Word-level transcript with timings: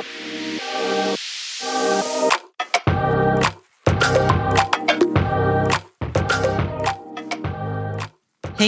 Hey, 0.00 0.06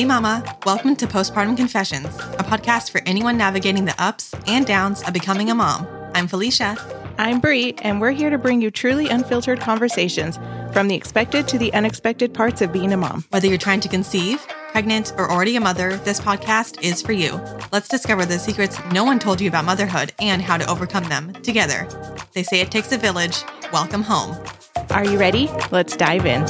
Mama. 0.05 0.45
Welcome 0.67 0.97
to 0.97 1.07
Postpartum 1.07 1.57
Confessions, 1.57 2.07
a 2.07 2.45
podcast 2.45 2.91
for 2.91 3.01
anyone 3.07 3.39
navigating 3.39 3.87
the 3.87 3.95
ups 3.99 4.35
and 4.47 4.67
downs 4.67 5.03
of 5.05 5.15
becoming 5.15 5.49
a 5.49 5.55
mom. 5.55 5.87
I'm 6.15 6.29
Felicia. 6.29 6.77
I'm 7.17 7.41
Bri, 7.41 7.75
and 7.83 8.01
we're 8.01 8.11
here 8.11 8.29
to 8.29 8.37
bring 8.37 8.61
you 8.61 8.71
truly 8.71 9.09
unfiltered 9.09 9.61
conversations 9.61 10.39
from 10.73 10.89
the 10.89 10.95
expected 10.95 11.49
to 11.49 11.59
the 11.59 11.73
unexpected 11.73 12.35
parts 12.35 12.61
of 12.61 12.73
being 12.73 12.93
a 12.93 12.97
mom. 12.97 13.25
Whether 13.31 13.49
you're 13.49 13.59
trying 13.59 13.81
to 13.81 13.89
conceive, 13.89 14.47
pregnant, 14.73 15.13
or 15.19 15.31
already 15.31 15.55
a 15.55 15.61
mother, 15.61 15.99
this 15.99 16.19
podcast 16.19 16.83
is 16.83 17.03
for 17.03 17.13
you. 17.13 17.39
Let's 17.73 17.89
discover 17.89 18.25
the 18.25 18.39
secrets 18.39 18.79
no 18.91 19.05
one 19.05 19.19
told 19.19 19.39
you 19.39 19.49
about 19.49 19.67
motherhood 19.67 20.13
and 20.19 20.41
how 20.41 20.57
to 20.57 20.69
overcome 20.69 21.05
them 21.11 21.35
together. 21.35 21.87
They 22.33 22.43
say 22.43 22.63
it 22.63 22.71
takes 22.71 22.91
a 22.91 22.97
village. 22.97 23.45
Welcome 23.71 24.03
home. 24.03 24.35
Are 24.91 25.05
you 25.05 25.19
ready? 25.19 25.51
Let's 25.71 25.95
dive 25.95 26.25
in. 26.25 26.47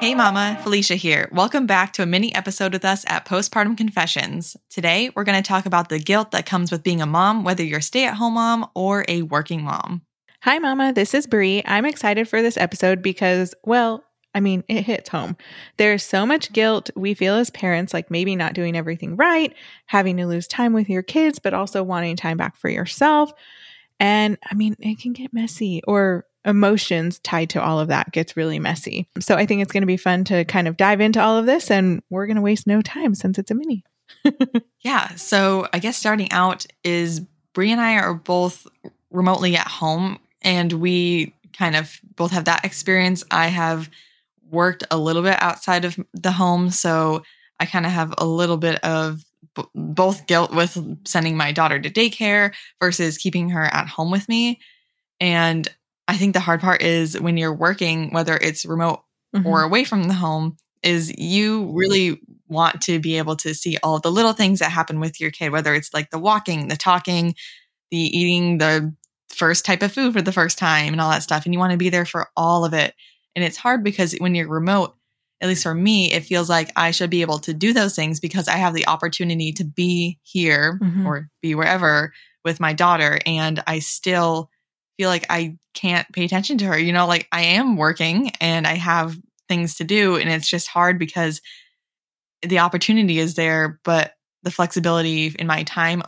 Hey, 0.00 0.14
Mama, 0.14 0.58
Felicia 0.62 0.94
here. 0.94 1.28
Welcome 1.32 1.66
back 1.66 1.92
to 1.94 2.02
a 2.02 2.06
mini 2.06 2.32
episode 2.34 2.72
with 2.72 2.84
us 2.84 3.04
at 3.08 3.24
Postpartum 3.24 3.76
Confessions. 3.76 4.56
Today, 4.70 5.10
we're 5.14 5.24
going 5.24 5.40
to 5.40 5.46
talk 5.46 5.66
about 5.66 5.88
the 5.88 5.98
guilt 5.98 6.30
that 6.30 6.46
comes 6.46 6.70
with 6.70 6.84
being 6.84 7.02
a 7.02 7.06
mom, 7.06 7.42
whether 7.44 7.64
you're 7.64 7.78
a 7.78 7.82
stay 7.82 8.06
at 8.06 8.14
home 8.14 8.34
mom 8.34 8.68
or 8.74 9.04
a 9.08 9.22
working 9.22 9.62
mom. 9.62 10.02
Hi, 10.44 10.58
Mama. 10.58 10.92
This 10.92 11.14
is 11.14 11.28
Bri. 11.28 11.62
I'm 11.66 11.84
excited 11.84 12.28
for 12.28 12.42
this 12.42 12.56
episode 12.56 13.00
because, 13.00 13.54
well, 13.62 14.02
I 14.34 14.40
mean, 14.40 14.64
it 14.66 14.82
hits 14.82 15.08
home. 15.08 15.36
There's 15.76 16.02
so 16.02 16.26
much 16.26 16.52
guilt 16.52 16.90
we 16.96 17.14
feel 17.14 17.36
as 17.36 17.48
parents, 17.50 17.94
like 17.94 18.10
maybe 18.10 18.34
not 18.34 18.52
doing 18.52 18.76
everything 18.76 19.14
right, 19.14 19.54
having 19.86 20.16
to 20.16 20.26
lose 20.26 20.48
time 20.48 20.72
with 20.72 20.88
your 20.88 21.04
kids, 21.04 21.38
but 21.38 21.54
also 21.54 21.84
wanting 21.84 22.16
time 22.16 22.38
back 22.38 22.56
for 22.56 22.68
yourself. 22.68 23.32
And 24.00 24.36
I 24.50 24.56
mean, 24.56 24.74
it 24.80 24.98
can 24.98 25.12
get 25.12 25.32
messy 25.32 25.80
or 25.86 26.26
emotions 26.44 27.20
tied 27.20 27.50
to 27.50 27.62
all 27.62 27.78
of 27.78 27.86
that 27.86 28.10
gets 28.10 28.36
really 28.36 28.58
messy. 28.58 29.08
So 29.20 29.36
I 29.36 29.46
think 29.46 29.62
it's 29.62 29.70
going 29.70 29.82
to 29.82 29.86
be 29.86 29.96
fun 29.96 30.24
to 30.24 30.44
kind 30.44 30.66
of 30.66 30.76
dive 30.76 31.00
into 31.00 31.22
all 31.22 31.36
of 31.36 31.46
this 31.46 31.70
and 31.70 32.02
we're 32.10 32.26
going 32.26 32.34
to 32.34 32.42
waste 32.42 32.66
no 32.66 32.82
time 32.82 33.14
since 33.14 33.38
it's 33.38 33.52
a 33.52 33.54
mini. 33.54 33.84
yeah. 34.80 35.14
So 35.14 35.68
I 35.72 35.78
guess 35.78 35.96
starting 35.96 36.32
out 36.32 36.66
is 36.82 37.20
Bri 37.52 37.70
and 37.70 37.80
I 37.80 37.94
are 37.98 38.14
both 38.14 38.66
remotely 39.12 39.54
at 39.54 39.68
home 39.68 40.18
and 40.42 40.72
we 40.72 41.34
kind 41.56 41.76
of 41.76 41.98
both 42.16 42.32
have 42.32 42.44
that 42.46 42.64
experience. 42.64 43.24
I 43.30 43.48
have 43.48 43.88
worked 44.50 44.84
a 44.90 44.98
little 44.98 45.22
bit 45.22 45.40
outside 45.40 45.84
of 45.84 45.98
the 46.12 46.30
home. 46.30 46.70
So 46.70 47.22
I 47.58 47.66
kind 47.66 47.86
of 47.86 47.92
have 47.92 48.14
a 48.18 48.26
little 48.26 48.58
bit 48.58 48.82
of 48.84 49.24
b- 49.54 49.64
both 49.74 50.26
guilt 50.26 50.52
with 50.52 50.76
sending 51.06 51.36
my 51.36 51.52
daughter 51.52 51.80
to 51.80 51.90
daycare 51.90 52.52
versus 52.80 53.18
keeping 53.18 53.50
her 53.50 53.64
at 53.64 53.88
home 53.88 54.10
with 54.10 54.28
me. 54.28 54.60
And 55.20 55.66
I 56.06 56.16
think 56.16 56.34
the 56.34 56.40
hard 56.40 56.60
part 56.60 56.82
is 56.82 57.18
when 57.18 57.36
you're 57.36 57.54
working, 57.54 58.12
whether 58.12 58.36
it's 58.36 58.66
remote 58.66 59.02
mm-hmm. 59.34 59.46
or 59.46 59.62
away 59.62 59.84
from 59.84 60.04
the 60.04 60.14
home, 60.14 60.56
is 60.82 61.16
you 61.16 61.70
really 61.72 62.20
want 62.48 62.82
to 62.82 62.98
be 62.98 63.16
able 63.18 63.36
to 63.36 63.54
see 63.54 63.78
all 63.82 64.00
the 64.00 64.10
little 64.10 64.32
things 64.32 64.58
that 64.58 64.70
happen 64.70 65.00
with 65.00 65.20
your 65.20 65.30
kid, 65.30 65.50
whether 65.50 65.74
it's 65.74 65.94
like 65.94 66.10
the 66.10 66.18
walking, 66.18 66.68
the 66.68 66.76
talking, 66.76 67.34
the 67.90 67.98
eating 67.98 68.58
the 68.58 68.92
first 69.32 69.64
type 69.64 69.82
of 69.82 69.92
food 69.92 70.12
for 70.12 70.22
the 70.22 70.32
first 70.32 70.58
time 70.58 70.92
and 70.92 71.00
all 71.00 71.10
that 71.10 71.22
stuff. 71.22 71.44
And 71.44 71.54
you 71.54 71.58
want 71.58 71.72
to 71.72 71.78
be 71.78 71.90
there 71.90 72.04
for 72.04 72.28
all 72.36 72.64
of 72.64 72.74
it. 72.74 72.94
And 73.34 73.44
it's 73.44 73.56
hard 73.56 73.82
because 73.82 74.14
when 74.18 74.34
you're 74.34 74.48
remote, 74.48 74.94
at 75.40 75.48
least 75.48 75.64
for 75.64 75.74
me, 75.74 76.12
it 76.12 76.24
feels 76.24 76.48
like 76.48 76.70
I 76.76 76.92
should 76.92 77.10
be 77.10 77.22
able 77.22 77.40
to 77.40 77.54
do 77.54 77.72
those 77.72 77.96
things 77.96 78.20
because 78.20 78.46
I 78.46 78.56
have 78.56 78.74
the 78.74 78.86
opportunity 78.86 79.52
to 79.54 79.64
be 79.64 80.20
here 80.22 80.78
mm-hmm. 80.80 81.06
or 81.06 81.28
be 81.40 81.54
wherever 81.54 82.12
with 82.44 82.60
my 82.60 82.72
daughter. 82.72 83.18
And 83.26 83.62
I 83.66 83.80
still 83.80 84.50
feel 84.96 85.08
like 85.08 85.26
I 85.30 85.56
can't 85.74 86.06
pay 86.12 86.24
attention 86.24 86.58
to 86.58 86.66
her. 86.66 86.78
You 86.78 86.92
know, 86.92 87.06
like 87.06 87.26
I 87.32 87.42
am 87.42 87.76
working 87.76 88.30
and 88.40 88.66
I 88.66 88.74
have 88.74 89.16
things 89.48 89.76
to 89.76 89.84
do. 89.84 90.16
And 90.16 90.30
it's 90.30 90.48
just 90.48 90.68
hard 90.68 90.98
because 90.98 91.40
the 92.42 92.60
opportunity 92.60 93.18
is 93.18 93.34
there, 93.34 93.80
but 93.84 94.12
the 94.42 94.50
flexibility 94.50 95.34
in 95.38 95.46
my 95.46 95.62
time 95.64 96.02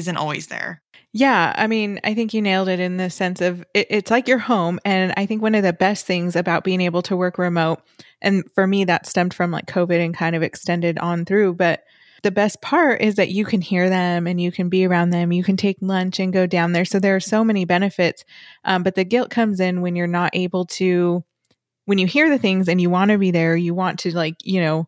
isn't 0.00 0.16
always 0.16 0.48
there. 0.48 0.82
Yeah, 1.12 1.52
I 1.56 1.66
mean, 1.66 2.00
I 2.04 2.14
think 2.14 2.32
you 2.32 2.40
nailed 2.40 2.68
it 2.68 2.78
in 2.78 2.96
the 2.96 3.10
sense 3.10 3.40
of 3.40 3.64
it, 3.74 3.88
it's 3.90 4.10
like 4.10 4.28
your 4.28 4.38
home. 4.38 4.78
And 4.84 5.12
I 5.16 5.26
think 5.26 5.42
one 5.42 5.54
of 5.54 5.64
the 5.64 5.72
best 5.72 6.06
things 6.06 6.36
about 6.36 6.64
being 6.64 6.80
able 6.80 7.02
to 7.02 7.16
work 7.16 7.36
remote, 7.36 7.80
and 8.22 8.44
for 8.54 8.66
me, 8.66 8.84
that 8.84 9.06
stemmed 9.06 9.34
from 9.34 9.50
like 9.50 9.66
COVID 9.66 10.04
and 10.04 10.14
kind 10.14 10.36
of 10.36 10.42
extended 10.42 10.98
on 10.98 11.24
through, 11.24 11.54
but 11.54 11.82
the 12.22 12.30
best 12.30 12.60
part 12.60 13.00
is 13.00 13.16
that 13.16 13.30
you 13.30 13.44
can 13.44 13.60
hear 13.60 13.88
them 13.88 14.26
and 14.26 14.40
you 14.40 14.52
can 14.52 14.68
be 14.68 14.86
around 14.86 15.10
them. 15.10 15.32
You 15.32 15.42
can 15.42 15.56
take 15.56 15.78
lunch 15.80 16.20
and 16.20 16.32
go 16.32 16.46
down 16.46 16.72
there. 16.72 16.84
So 16.84 17.00
there 17.00 17.16
are 17.16 17.20
so 17.20 17.42
many 17.42 17.64
benefits. 17.64 18.24
Um, 18.64 18.82
but 18.82 18.94
the 18.94 19.04
guilt 19.04 19.30
comes 19.30 19.58
in 19.58 19.80
when 19.80 19.96
you're 19.96 20.06
not 20.06 20.30
able 20.34 20.66
to, 20.66 21.24
when 21.86 21.98
you 21.98 22.06
hear 22.06 22.28
the 22.28 22.38
things 22.38 22.68
and 22.68 22.80
you 22.80 22.90
want 22.90 23.10
to 23.10 23.18
be 23.18 23.30
there, 23.30 23.56
you 23.56 23.74
want 23.74 24.00
to 24.00 24.14
like, 24.14 24.36
you 24.44 24.60
know, 24.60 24.86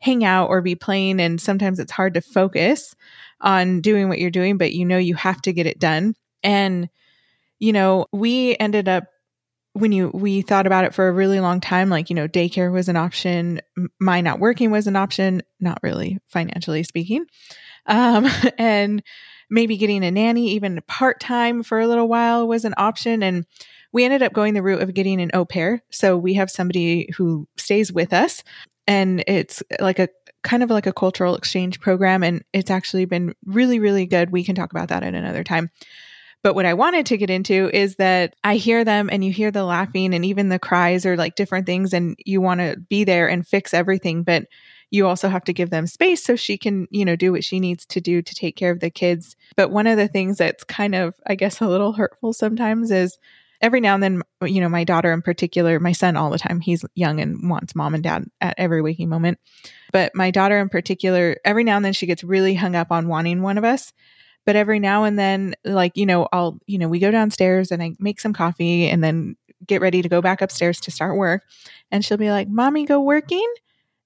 hang 0.00 0.24
out 0.24 0.48
or 0.48 0.62
be 0.62 0.76
playing. 0.76 1.20
And 1.20 1.40
sometimes 1.40 1.80
it's 1.80 1.92
hard 1.92 2.14
to 2.14 2.20
focus 2.20 2.94
on 3.40 3.80
doing 3.80 4.08
what 4.08 4.18
you're 4.18 4.30
doing, 4.30 4.58
but 4.58 4.72
you 4.72 4.84
know, 4.84 4.98
you 4.98 5.14
have 5.14 5.40
to 5.42 5.52
get 5.52 5.66
it 5.66 5.78
done. 5.78 6.14
And, 6.42 6.88
you 7.58 7.72
know, 7.72 8.06
we 8.12 8.56
ended 8.58 8.88
up 8.88 9.04
when 9.72 9.92
you 9.92 10.10
we 10.12 10.42
thought 10.42 10.66
about 10.66 10.84
it 10.84 10.94
for 10.94 11.08
a 11.08 11.12
really 11.12 11.40
long 11.40 11.60
time 11.60 11.88
like 11.88 12.10
you 12.10 12.16
know 12.16 12.26
daycare 12.26 12.72
was 12.72 12.88
an 12.88 12.96
option 12.96 13.60
my 14.00 14.20
not 14.20 14.40
working 14.40 14.70
was 14.70 14.86
an 14.86 14.96
option 14.96 15.42
not 15.60 15.78
really 15.82 16.18
financially 16.28 16.82
speaking 16.82 17.24
um, 17.86 18.26
and 18.58 19.02
maybe 19.50 19.76
getting 19.76 20.04
a 20.04 20.10
nanny 20.10 20.50
even 20.50 20.80
part-time 20.88 21.62
for 21.62 21.78
a 21.78 21.86
little 21.86 22.08
while 22.08 22.48
was 22.48 22.64
an 22.64 22.74
option 22.76 23.22
and 23.22 23.46
we 23.92 24.04
ended 24.04 24.22
up 24.22 24.32
going 24.32 24.54
the 24.54 24.62
route 24.62 24.82
of 24.82 24.94
getting 24.94 25.20
an 25.20 25.30
au 25.34 25.44
pair 25.44 25.82
so 25.90 26.16
we 26.16 26.34
have 26.34 26.50
somebody 26.50 27.10
who 27.16 27.46
stays 27.56 27.92
with 27.92 28.12
us 28.12 28.42
and 28.86 29.22
it's 29.26 29.62
like 29.80 29.98
a 29.98 30.08
kind 30.42 30.62
of 30.62 30.70
like 30.70 30.86
a 30.86 30.92
cultural 30.92 31.34
exchange 31.34 31.80
program 31.80 32.22
and 32.22 32.44
it's 32.52 32.70
actually 32.70 33.04
been 33.04 33.34
really 33.44 33.78
really 33.78 34.06
good 34.06 34.30
we 34.30 34.44
can 34.44 34.54
talk 34.54 34.70
about 34.72 34.88
that 34.88 35.02
at 35.02 35.14
another 35.14 35.44
time 35.44 35.70
but 36.42 36.54
what 36.54 36.66
I 36.66 36.74
wanted 36.74 37.06
to 37.06 37.16
get 37.16 37.30
into 37.30 37.68
is 37.74 37.96
that 37.96 38.36
I 38.44 38.56
hear 38.56 38.84
them 38.84 39.08
and 39.10 39.24
you 39.24 39.32
hear 39.32 39.50
the 39.50 39.64
laughing 39.64 40.14
and 40.14 40.24
even 40.24 40.48
the 40.48 40.58
cries 40.58 41.04
or 41.04 41.16
like 41.16 41.34
different 41.34 41.66
things, 41.66 41.92
and 41.92 42.16
you 42.24 42.40
want 42.40 42.60
to 42.60 42.76
be 42.78 43.04
there 43.04 43.28
and 43.28 43.46
fix 43.46 43.74
everything. 43.74 44.22
But 44.22 44.46
you 44.90 45.06
also 45.06 45.28
have 45.28 45.44
to 45.44 45.52
give 45.52 45.70
them 45.70 45.86
space 45.86 46.24
so 46.24 46.36
she 46.36 46.56
can, 46.56 46.86
you 46.90 47.04
know, 47.04 47.16
do 47.16 47.32
what 47.32 47.44
she 47.44 47.60
needs 47.60 47.84
to 47.86 48.00
do 48.00 48.22
to 48.22 48.34
take 48.34 48.56
care 48.56 48.70
of 48.70 48.80
the 48.80 48.90
kids. 48.90 49.36
But 49.56 49.70
one 49.70 49.86
of 49.86 49.98
the 49.98 50.08
things 50.08 50.38
that's 50.38 50.64
kind 50.64 50.94
of, 50.94 51.14
I 51.26 51.34
guess, 51.34 51.60
a 51.60 51.68
little 51.68 51.92
hurtful 51.92 52.32
sometimes 52.32 52.90
is 52.90 53.18
every 53.60 53.80
now 53.80 53.94
and 53.94 54.02
then, 54.02 54.22
you 54.42 54.60
know, 54.60 54.68
my 54.68 54.84
daughter 54.84 55.12
in 55.12 55.22
particular, 55.22 55.80
my 55.80 55.92
son 55.92 56.16
all 56.16 56.30
the 56.30 56.38
time, 56.38 56.60
he's 56.60 56.84
young 56.94 57.20
and 57.20 57.48
wants 57.50 57.74
mom 57.74 57.94
and 57.94 58.02
dad 58.02 58.24
at 58.40 58.54
every 58.58 58.82
waking 58.82 59.08
moment. 59.08 59.38
But 59.92 60.14
my 60.14 60.30
daughter 60.30 60.58
in 60.58 60.68
particular, 60.68 61.36
every 61.44 61.64
now 61.64 61.76
and 61.76 61.84
then 61.84 61.92
she 61.92 62.06
gets 62.06 62.22
really 62.22 62.54
hung 62.54 62.76
up 62.76 62.90
on 62.90 63.08
wanting 63.08 63.42
one 63.42 63.58
of 63.58 63.64
us. 63.64 63.92
But 64.46 64.56
every 64.56 64.78
now 64.78 65.04
and 65.04 65.18
then, 65.18 65.54
like, 65.64 65.96
you 65.96 66.06
know, 66.06 66.28
I'll, 66.32 66.58
you 66.66 66.78
know, 66.78 66.88
we 66.88 67.00
go 67.00 67.10
downstairs 67.10 67.70
and 67.70 67.82
I 67.82 67.94
make 67.98 68.20
some 68.20 68.32
coffee 68.32 68.88
and 68.88 69.04
then 69.04 69.36
get 69.66 69.80
ready 69.80 70.00
to 70.00 70.08
go 70.08 70.22
back 70.22 70.40
upstairs 70.40 70.80
to 70.80 70.90
start 70.90 71.16
work. 71.16 71.42
And 71.90 72.04
she'll 72.04 72.16
be 72.16 72.30
like, 72.30 72.48
Mommy, 72.48 72.86
go 72.86 73.00
working? 73.00 73.46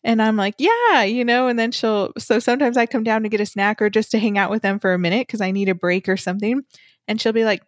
And 0.02 0.20
I'm 0.20 0.36
like, 0.36 0.54
yeah, 0.58 1.02
you 1.02 1.24
know, 1.24 1.46
and 1.46 1.58
then 1.58 1.70
she'll, 1.70 2.12
so 2.18 2.40
sometimes 2.40 2.76
I 2.76 2.86
come 2.86 3.04
down 3.04 3.22
to 3.22 3.28
get 3.28 3.40
a 3.40 3.46
snack 3.46 3.80
or 3.80 3.88
just 3.88 4.10
to 4.12 4.18
hang 4.18 4.36
out 4.36 4.50
with 4.50 4.62
them 4.62 4.80
for 4.80 4.92
a 4.92 4.98
minute 4.98 5.28
because 5.28 5.40
I 5.40 5.52
need 5.52 5.68
a 5.68 5.76
break 5.76 6.08
or 6.08 6.16
something. 6.16 6.62
And 7.06 7.20
she'll 7.20 7.32
be 7.32 7.44
like, 7.44 7.62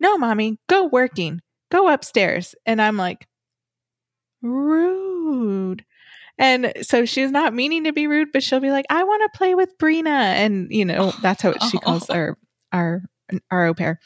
no, 0.00 0.16
mommy, 0.18 0.58
go 0.68 0.86
working, 0.86 1.40
go 1.70 1.88
upstairs. 1.88 2.54
And 2.66 2.80
I'm 2.80 2.96
like, 2.96 3.26
rude. 4.42 5.84
And 6.38 6.72
so 6.82 7.04
she's 7.04 7.30
not 7.30 7.52
meaning 7.52 7.84
to 7.84 7.92
be 7.92 8.06
rude, 8.06 8.28
but 8.32 8.42
she'll 8.42 8.60
be 8.60 8.70
like, 8.70 8.86
I 8.90 9.02
want 9.02 9.22
to 9.22 9.36
play 9.36 9.54
with 9.54 9.76
Brina. 9.78 10.06
And, 10.06 10.68
you 10.70 10.84
know, 10.84 11.12
that's 11.20 11.42
how 11.42 11.52
she 11.68 11.78
calls 11.78 12.08
our, 12.10 12.38
our, 12.72 13.02
our 13.50 13.66
au 13.66 13.74
pair. 13.74 13.98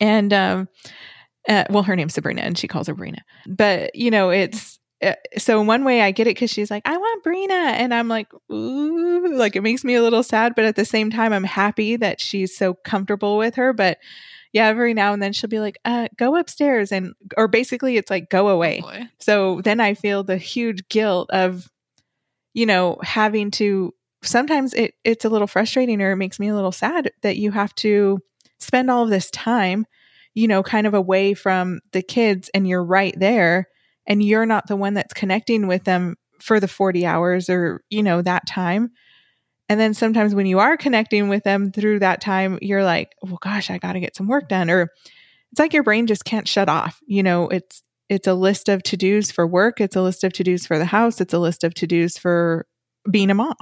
And, 0.00 0.32
um, 0.32 0.68
uh, 1.48 1.64
well, 1.68 1.82
her 1.82 1.94
name's 1.94 2.14
Sabrina 2.14 2.42
and 2.42 2.56
she 2.56 2.68
calls 2.68 2.86
her 2.86 2.94
Brina. 2.94 3.18
But, 3.46 3.94
you 3.94 4.10
know, 4.10 4.30
it's, 4.30 4.78
uh, 5.02 5.14
so 5.36 5.60
in 5.60 5.66
one 5.66 5.84
way 5.84 6.00
I 6.00 6.12
get 6.12 6.26
it 6.26 6.36
because 6.36 6.50
she's 6.50 6.70
like, 6.70 6.82
I 6.86 6.96
want 6.96 7.24
Brina. 7.24 7.50
And 7.50 7.92
I'm 7.92 8.08
like, 8.08 8.28
ooh, 8.50 9.36
like 9.36 9.56
it 9.56 9.62
makes 9.62 9.84
me 9.84 9.94
a 9.94 10.02
little 10.02 10.22
sad. 10.22 10.54
But 10.54 10.64
at 10.64 10.76
the 10.76 10.84
same 10.84 11.10
time, 11.10 11.32
I'm 11.32 11.44
happy 11.44 11.96
that 11.96 12.20
she's 12.20 12.56
so 12.56 12.74
comfortable 12.74 13.36
with 13.36 13.56
her. 13.56 13.72
But 13.72 13.98
yeah, 14.52 14.66
every 14.66 14.92
now 14.92 15.14
and 15.14 15.22
then 15.22 15.32
she'll 15.32 15.48
be 15.50 15.60
like, 15.60 15.78
uh, 15.84 16.08
go 16.16 16.36
upstairs 16.36 16.92
and 16.92 17.14
or 17.36 17.48
basically 17.48 17.96
it's 17.96 18.10
like 18.10 18.28
go 18.28 18.48
oh, 18.48 18.52
away. 18.52 18.82
Oh 18.84 19.06
so 19.18 19.60
then 19.62 19.80
I 19.80 19.94
feel 19.94 20.22
the 20.22 20.36
huge 20.36 20.88
guilt 20.88 21.30
of, 21.30 21.68
you 22.52 22.66
know, 22.66 22.98
having 23.02 23.50
to 23.52 23.94
sometimes 24.22 24.74
it 24.74 24.94
it's 25.04 25.24
a 25.24 25.30
little 25.30 25.46
frustrating 25.46 26.00
or 26.02 26.12
it 26.12 26.16
makes 26.16 26.38
me 26.38 26.48
a 26.48 26.54
little 26.54 26.72
sad 26.72 27.10
that 27.22 27.38
you 27.38 27.50
have 27.50 27.74
to 27.76 28.18
spend 28.58 28.90
all 28.90 29.04
of 29.04 29.10
this 29.10 29.30
time, 29.30 29.86
you 30.34 30.46
know, 30.46 30.62
kind 30.62 30.86
of 30.86 30.94
away 30.94 31.32
from 31.34 31.80
the 31.92 32.02
kids 32.02 32.50
and 32.54 32.68
you're 32.68 32.84
right 32.84 33.18
there 33.18 33.68
and 34.06 34.22
you're 34.22 34.46
not 34.46 34.66
the 34.66 34.76
one 34.76 34.94
that's 34.94 35.14
connecting 35.14 35.66
with 35.66 35.84
them 35.84 36.16
for 36.40 36.60
the 36.60 36.68
40 36.68 37.06
hours 37.06 37.48
or, 37.48 37.82
you 37.88 38.02
know, 38.02 38.20
that 38.20 38.46
time. 38.46 38.90
And 39.72 39.80
then 39.80 39.94
sometimes 39.94 40.34
when 40.34 40.44
you 40.44 40.58
are 40.58 40.76
connecting 40.76 41.28
with 41.30 41.44
them 41.44 41.72
through 41.72 42.00
that 42.00 42.20
time, 42.20 42.58
you're 42.60 42.84
like, 42.84 43.14
well, 43.22 43.38
gosh, 43.40 43.70
I 43.70 43.78
got 43.78 43.94
to 43.94 44.00
get 44.00 44.14
some 44.14 44.28
work 44.28 44.46
done. 44.46 44.68
Or 44.68 44.90
it's 45.50 45.58
like 45.58 45.72
your 45.72 45.82
brain 45.82 46.06
just 46.06 46.26
can't 46.26 46.46
shut 46.46 46.68
off. 46.68 47.00
You 47.06 47.22
know, 47.22 47.48
it's, 47.48 47.82
it's 48.10 48.28
a 48.28 48.34
list 48.34 48.68
of 48.68 48.82
to 48.82 48.98
dos 48.98 49.30
for 49.30 49.46
work. 49.46 49.80
It's 49.80 49.96
a 49.96 50.02
list 50.02 50.24
of 50.24 50.34
to 50.34 50.44
dos 50.44 50.66
for 50.66 50.78
the 50.78 50.84
house. 50.84 51.22
It's 51.22 51.32
a 51.32 51.38
list 51.38 51.64
of 51.64 51.72
to 51.72 51.86
dos 51.86 52.18
for 52.18 52.66
being 53.10 53.30
a 53.30 53.34
mom, 53.34 53.56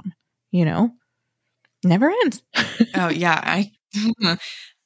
you 0.51 0.65
know, 0.65 0.91
never 1.81 2.09
ends. 2.09 2.43
oh, 2.95 3.07
yeah. 3.07 3.39
I, 3.41 3.71
oh, 4.21 4.37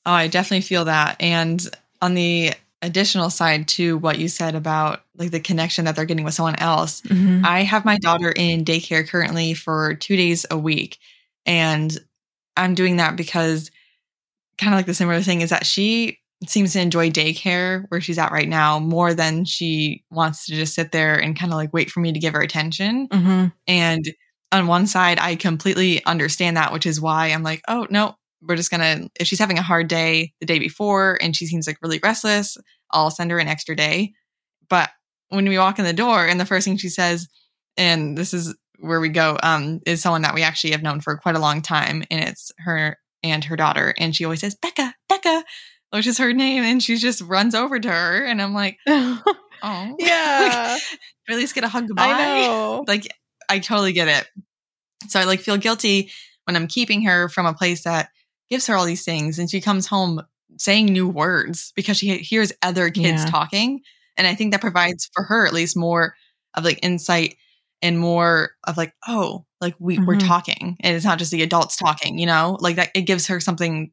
I 0.06 0.28
definitely 0.28 0.62
feel 0.62 0.86
that. 0.86 1.16
And 1.20 1.60
on 2.04 2.14
the 2.14 2.54
additional 2.84 3.32
side 3.32 3.68
to 3.70 3.98
what 3.98 4.20
you 4.20 4.28
said 4.28 4.54
about 4.54 5.02
like 5.18 5.32
the 5.32 5.40
connection 5.40 5.86
that 5.86 5.96
they're 5.96 6.06
getting 6.06 6.24
with 6.24 6.36
someone 6.36 6.60
else, 6.60 7.02
mm-hmm. 7.02 7.44
I 7.44 7.64
have 7.64 7.84
my 7.84 7.98
daughter 7.98 8.32
in 8.32 8.64
daycare 8.64 9.08
currently 9.08 9.56
for 9.56 9.96
two 9.96 10.16
days 10.16 10.46
a 10.52 10.58
week. 10.60 11.00
And 11.46 11.98
I'm 12.58 12.76
doing 12.76 12.98
that 12.98 13.16
because 13.16 13.72
kind 14.58 14.74
of 14.74 14.78
like 14.78 14.86
the 14.86 14.94
similar 14.94 15.22
thing 15.22 15.42
is 15.42 15.50
that 15.50 15.66
she 15.66 16.20
seems 16.48 16.74
to 16.74 16.82
enjoy 16.82 17.10
daycare 17.10 17.86
where 17.90 18.02
she's 18.02 18.18
at 18.18 18.32
right 18.32 18.48
now 18.48 18.80
more 18.80 19.14
than 19.14 19.46
she 19.46 20.04
wants 20.12 20.46
to 20.46 20.54
just 20.54 20.76
sit 20.76 20.92
there 20.92 21.16
and 21.16 21.38
kind 21.38 21.52
of 21.52 21.58
like 21.58 21.74
wait 21.74 21.90
for 21.90 22.00
me 22.00 22.12
to 22.12 22.20
give 22.20 22.34
her 22.34 22.42
attention. 22.42 23.08
Mm-hmm. 23.08 23.48
And 23.68 24.06
on 24.52 24.68
one 24.68 24.88
side, 24.88 25.18
I 25.20 25.36
completely 25.36 26.04
understand 26.06 26.58
that, 26.58 26.72
which 26.72 26.86
is 26.86 27.02
why 27.02 27.28
I'm 27.28 27.44
like, 27.44 27.62
oh, 27.68 27.88
no, 27.90 28.16
we're 28.42 28.56
just 28.56 28.72
gonna, 28.72 29.08
if 29.20 29.28
she's 29.28 29.40
having 29.40 29.58
a 29.58 29.64
hard 29.64 29.88
day 29.88 30.34
the 30.40 30.46
day 30.46 30.60
before 30.60 31.18
and 31.22 31.36
she 31.36 31.48
seems 31.48 31.68
like 31.68 31.78
really 31.82 32.00
restless, 32.04 32.58
I'll 32.92 33.12
send 33.12 33.32
her 33.32 33.40
an 33.40 33.48
extra 33.48 33.76
day. 33.76 34.14
But 34.70 34.90
when 35.30 35.48
we 35.48 35.58
walk 35.58 35.80
in 35.80 35.86
the 35.86 35.94
door 35.94 36.26
and 36.26 36.40
the 36.40 36.46
first 36.46 36.66
thing 36.66 36.78
she 36.78 36.90
says, 36.90 37.28
and 37.78 38.18
this 38.18 38.34
is 38.34 38.56
where 38.86 39.00
we 39.00 39.10
go, 39.10 39.38
um, 39.42 39.82
is 39.86 40.02
someone 40.02 40.22
that 40.24 40.34
we 40.34 40.44
actually 40.44 40.72
have 40.72 40.84
known 40.84 41.02
for 41.02 41.18
quite 41.18 41.36
a 41.36 41.40
long 41.40 41.62
time. 41.62 42.04
And 42.10 42.24
it's 42.24 42.52
her 42.60 42.98
and 43.24 43.44
her 43.44 43.56
daughter. 43.56 43.94
And 43.98 44.16
she 44.16 44.26
always 44.26 44.42
says, 44.42 44.56
Becca, 44.56 44.94
Becca, 45.10 45.44
which 45.92 46.08
is 46.08 46.18
her 46.18 46.34
name. 46.34 46.64
And 46.64 46.82
she 46.82 46.98
just 46.98 47.22
runs 47.22 47.56
over 47.56 47.80
to 47.80 47.90
her. 47.90 48.26
And 48.26 48.42
I'm 48.42 48.54
like, 48.54 48.78
oh, 48.88 49.22
yeah. 50.00 50.78
like, 50.78 50.82
at 51.30 51.38
least 51.38 51.56
get 51.56 51.64
a 51.64 51.68
hug 51.68 51.88
goodbye. 51.88 52.06
I 52.06 52.48
know. 52.48 52.84
Like, 52.88 53.08
I 53.50 53.60
totally 53.60 53.94
get 53.94 54.08
it. 54.08 54.28
So 55.10 55.20
I 55.20 55.24
like 55.24 55.40
feel 55.40 55.58
guilty 55.58 56.12
when 56.46 56.56
I'm 56.56 56.68
keeping 56.68 57.04
her 57.04 57.30
from 57.30 57.46
a 57.46 57.54
place 57.54 57.84
that 57.84 58.10
gives 58.50 58.68
her 58.68 58.76
all 58.76 58.86
these 58.86 59.04
things 59.04 59.40
and 59.40 59.50
she 59.50 59.62
comes 59.62 59.88
home 59.88 60.22
saying 60.58 60.86
new 60.86 61.08
words 61.08 61.74
because 61.76 61.98
she 61.98 62.18
hears 62.18 62.54
other 62.62 62.90
kids 62.90 63.24
yeah. 63.24 63.30
talking. 63.30 63.82
And 64.18 64.26
I 64.26 64.36
think 64.36 64.52
that 64.52 64.62
provides 64.62 65.10
for 65.14 65.24
her 65.24 65.46
at 65.46 65.54
least 65.54 65.76
more 65.76 66.16
of 66.56 66.64
like 66.64 66.80
insight 66.84 67.36
and 67.86 68.00
more 68.00 68.52
of 68.66 68.78
like, 68.78 68.94
oh, 69.08 69.46
like 69.62 69.76
we, 69.80 69.96
mm-hmm. 69.96 70.06
we're 70.06 70.20
talking 70.20 70.76
and 70.80 70.96
it's 70.96 71.06
not 71.06 71.20
just 71.20 71.32
the 71.32 71.44
adults 71.44 71.78
talking, 71.78 72.18
you 72.18 72.26
know, 72.26 72.58
like 72.60 72.78
that 72.78 72.90
it 72.96 73.02
gives 73.02 73.28
her 73.28 73.40
something 73.40 73.92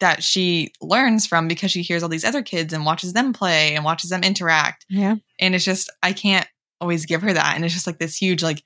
that 0.00 0.22
she 0.22 0.72
learns 0.80 1.26
from 1.26 1.46
because 1.46 1.70
she 1.70 1.82
hears 1.82 2.02
all 2.02 2.08
these 2.08 2.24
other 2.24 2.42
kids 2.42 2.72
and 2.72 2.86
watches 2.86 3.12
them 3.12 3.32
play 3.32 3.74
and 3.74 3.84
watches 3.84 4.10
them 4.10 4.22
interact. 4.22 4.86
Yeah. 4.88 5.16
And 5.38 5.54
it's 5.54 5.64
just, 5.64 5.92
I 6.02 6.12
can't 6.12 6.46
always 6.80 7.06
give 7.06 7.22
her 7.22 7.32
that. 7.32 7.54
And 7.54 7.64
it's 7.64 7.74
just 7.74 7.86
like 7.86 7.98
this 7.98 8.16
huge, 8.16 8.42
like, 8.42 8.62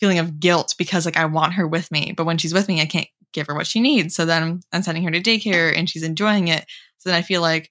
feeling 0.00 0.18
of 0.18 0.38
guilt 0.38 0.74
because 0.78 1.04
like 1.04 1.16
I 1.16 1.24
want 1.24 1.54
her 1.54 1.66
with 1.66 1.90
me, 1.90 2.14
but 2.16 2.24
when 2.24 2.38
she's 2.38 2.54
with 2.54 2.68
me, 2.68 2.80
I 2.80 2.86
can't 2.86 3.08
give 3.32 3.48
her 3.48 3.54
what 3.54 3.66
she 3.66 3.80
needs. 3.80 4.14
So 4.14 4.24
then 4.24 4.60
I'm 4.72 4.82
sending 4.82 5.04
her 5.04 5.10
to 5.10 5.20
daycare 5.20 5.76
and 5.76 5.90
she's 5.90 6.04
enjoying 6.04 6.48
it. 6.48 6.64
So 6.98 7.10
then 7.10 7.18
I 7.18 7.22
feel 7.22 7.40
like, 7.40 7.70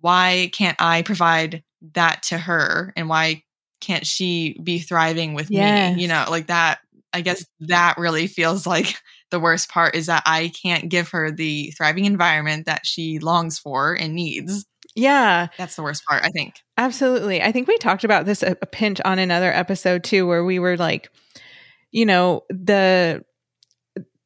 why 0.00 0.50
can't 0.52 0.80
I 0.80 1.02
provide 1.02 1.62
that 1.94 2.24
to 2.24 2.38
her? 2.38 2.92
And 2.96 3.08
why 3.08 3.44
can't 3.80 4.06
she 4.06 4.58
be 4.62 4.78
thriving 4.78 5.34
with 5.34 5.50
yes. 5.50 5.96
me? 5.96 6.02
You 6.02 6.08
know, 6.08 6.26
like 6.28 6.48
that. 6.48 6.80
I 7.12 7.22
guess 7.22 7.44
that 7.60 7.98
really 7.98 8.28
feels 8.28 8.66
like 8.68 8.94
the 9.30 9.40
worst 9.40 9.68
part 9.68 9.96
is 9.96 10.06
that 10.06 10.22
I 10.26 10.52
can't 10.62 10.88
give 10.88 11.08
her 11.10 11.30
the 11.30 11.72
thriving 11.72 12.04
environment 12.04 12.66
that 12.66 12.86
she 12.86 13.18
longs 13.18 13.58
for 13.58 13.94
and 13.94 14.14
needs. 14.14 14.64
Yeah. 14.94 15.48
That's 15.58 15.76
the 15.76 15.82
worst 15.82 16.04
part, 16.04 16.24
I 16.24 16.28
think. 16.28 16.54
Absolutely. 16.76 17.42
I 17.42 17.52
think 17.52 17.68
we 17.68 17.76
talked 17.78 18.04
about 18.04 18.26
this 18.26 18.42
a, 18.42 18.56
a 18.62 18.66
pinch 18.66 19.00
on 19.04 19.18
another 19.18 19.52
episode 19.52 20.04
too, 20.04 20.26
where 20.26 20.44
we 20.44 20.58
were 20.58 20.76
like, 20.76 21.10
you 21.90 22.06
know, 22.06 22.42
the 22.48 23.24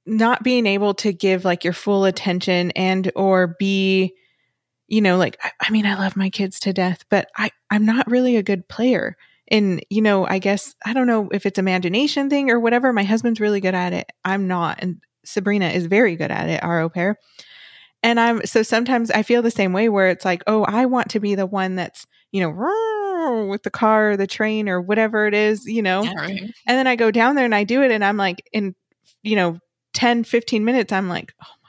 not 0.07 0.43
being 0.43 0.67
able 0.67 0.95
to 0.95 1.13
give 1.13 1.45
like 1.45 1.65
your 1.65 1.73
full 1.73 2.05
attention 2.05 2.71
and 2.73 3.11
or 3.17 3.57
be 3.59 4.15
you 4.87 5.01
know 5.01 5.17
like 5.17 5.39
I, 5.43 5.51
I, 5.63 5.71
mean 5.71 5.87
i 5.87 5.95
love 5.95 6.17
my 6.17 6.29
kids 6.29 6.61
to 6.61 6.73
death 6.73 7.05
but 7.09 7.31
i 7.37 7.51
i'm 7.71 7.87
not 7.87 8.11
really 8.11 8.37
a 8.37 8.43
good 8.43 8.69
player 8.69 9.17
and 9.49 9.85
you 9.91 10.03
know 10.03 10.27
i 10.27 10.39
guess 10.39 10.75
i 10.85 10.93
don't 10.93 11.07
know 11.07 11.29
if 11.33 11.47
it's 11.47 11.59
imagination 11.59 12.31
thing 12.31 12.51
or 12.51 12.59
whatever 12.59 12.93
my 12.93 13.05
husband's 13.05 13.41
really 13.41 13.61
good 13.61 13.75
at 13.75 13.93
it. 13.93 14.11
I'm 14.25 14.47
not 14.47 14.79
and 14.81 15.01
sabrina 15.25 15.69
is 15.69 15.87
very 15.87 16.17
good 16.17 16.31
at 16.31 16.49
it 16.49 16.63
our 16.63 16.81
au 16.81 16.89
pair. 16.89 17.19
And 18.03 18.21
i'm 18.21 18.45
so 18.47 18.63
sometimes 18.63 19.11
i 19.11 19.23
feel 19.23 19.43
the 19.43 19.51
same 19.51 19.73
way 19.73 19.89
where 19.89 20.09
it's 20.09 20.25
like 20.25 20.43
oh 20.47 20.65
i 20.65 20.87
want 20.87 21.11
to 21.11 21.21
be 21.21 21.35
the 21.35 21.47
one 21.47 21.75
that's 21.77 22.07
you 22.33 22.41
know 22.41 23.47
with 23.49 23.63
the 23.63 23.71
car 23.71 24.11
or 24.11 24.17
the 24.17 24.27
train 24.27 24.69
or 24.69 24.81
whatever 24.81 25.27
it 25.27 25.35
is 25.35 25.65
you 25.65 25.83
know? 25.83 26.03
Right. 26.03 26.41
and 26.41 26.79
then 26.79 26.87
i 26.87 26.97
go 26.97 27.11
down 27.11 27.37
there 27.37 27.45
and 27.45 27.55
i 27.55 27.65
do 27.65 27.83
it 27.83 27.91
and 27.91 28.05
i'm 28.05 28.17
like 28.17 28.43
in 28.53 28.75
you 29.23 29.37
know 29.37 29.59
10, 29.95 30.25
15 30.25 30.65
minutes, 30.65 30.93
I'm 30.93 31.09
like, 31.09 31.33
oh 31.43 31.64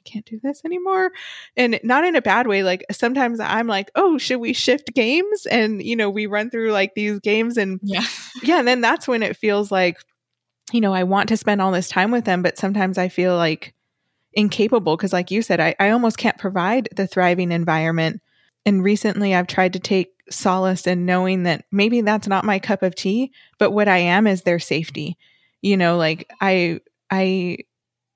I 0.00 0.08
can't 0.08 0.24
do 0.24 0.40
this 0.42 0.62
anymore. 0.64 1.12
And 1.56 1.78
not 1.82 2.04
in 2.04 2.16
a 2.16 2.22
bad 2.22 2.46
way. 2.46 2.62
Like 2.62 2.84
sometimes 2.90 3.40
I'm 3.40 3.66
like, 3.66 3.90
oh, 3.94 4.18
should 4.18 4.38
we 4.40 4.52
shift 4.52 4.94
games? 4.94 5.46
And, 5.46 5.82
you 5.82 5.96
know, 5.96 6.08
we 6.08 6.26
run 6.26 6.50
through 6.50 6.72
like 6.72 6.94
these 6.94 7.20
games 7.20 7.56
and 7.56 7.80
yeah. 7.82 8.04
yeah. 8.42 8.58
And 8.58 8.68
then 8.68 8.80
that's 8.80 9.06
when 9.06 9.22
it 9.22 9.36
feels 9.36 9.70
like, 9.70 9.98
you 10.72 10.80
know, 10.80 10.94
I 10.94 11.04
want 11.04 11.28
to 11.28 11.36
spend 11.36 11.60
all 11.60 11.72
this 11.72 11.88
time 11.88 12.10
with 12.10 12.24
them, 12.24 12.42
but 12.42 12.58
sometimes 12.58 12.96
I 12.96 13.08
feel 13.08 13.36
like 13.36 13.74
incapable 14.32 14.96
because, 14.96 15.12
like 15.12 15.30
you 15.30 15.42
said, 15.42 15.60
I, 15.60 15.74
I 15.80 15.90
almost 15.90 16.16
can't 16.16 16.38
provide 16.38 16.88
the 16.94 17.06
thriving 17.06 17.52
environment. 17.52 18.22
And 18.64 18.82
recently 18.84 19.34
I've 19.34 19.48
tried 19.48 19.72
to 19.72 19.80
take 19.80 20.12
solace 20.30 20.86
in 20.86 21.06
knowing 21.06 21.42
that 21.42 21.64
maybe 21.72 22.00
that's 22.02 22.28
not 22.28 22.44
my 22.44 22.58
cup 22.58 22.82
of 22.82 22.94
tea, 22.94 23.32
but 23.58 23.72
what 23.72 23.88
I 23.88 23.98
am 23.98 24.26
is 24.26 24.42
their 24.42 24.60
safety. 24.60 25.18
You 25.60 25.76
know, 25.76 25.96
like 25.96 26.30
I 26.40 26.80
I 27.10 27.58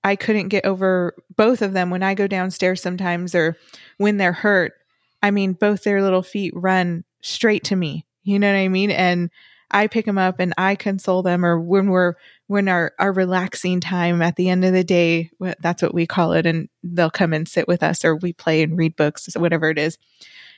I 0.04 0.16
couldn't 0.16 0.48
get 0.48 0.66
over 0.66 1.14
both 1.34 1.62
of 1.62 1.72
them 1.72 1.90
when 1.90 2.02
I 2.02 2.14
go 2.14 2.26
downstairs 2.26 2.82
sometimes 2.82 3.34
or 3.34 3.56
when 3.96 4.18
they're 4.18 4.32
hurt. 4.32 4.74
I 5.22 5.30
mean, 5.30 5.54
both 5.54 5.82
their 5.82 6.02
little 6.02 6.22
feet 6.22 6.52
run 6.54 7.04
straight 7.22 7.64
to 7.64 7.76
me. 7.76 8.04
You 8.22 8.38
know 8.38 8.52
what 8.52 8.58
I 8.58 8.68
mean? 8.68 8.90
And 8.90 9.30
I 9.70 9.86
pick 9.86 10.04
them 10.04 10.18
up 10.18 10.38
and 10.38 10.52
I 10.58 10.76
console 10.76 11.22
them 11.22 11.44
or 11.44 11.58
when 11.58 11.88
we're 11.88 12.14
when 12.46 12.68
our 12.68 12.92
our 12.98 13.12
relaxing 13.12 13.80
time 13.80 14.20
at 14.20 14.36
the 14.36 14.50
end 14.50 14.64
of 14.64 14.72
the 14.72 14.84
day, 14.84 15.30
that's 15.60 15.82
what 15.82 15.94
we 15.94 16.06
call 16.06 16.32
it 16.32 16.46
and 16.46 16.68
they'll 16.82 17.10
come 17.10 17.32
and 17.32 17.48
sit 17.48 17.66
with 17.66 17.82
us 17.82 18.04
or 18.04 18.16
we 18.16 18.32
play 18.32 18.62
and 18.62 18.78
read 18.78 18.94
books, 18.94 19.26
whatever 19.34 19.70
it 19.70 19.78
is. 19.78 19.98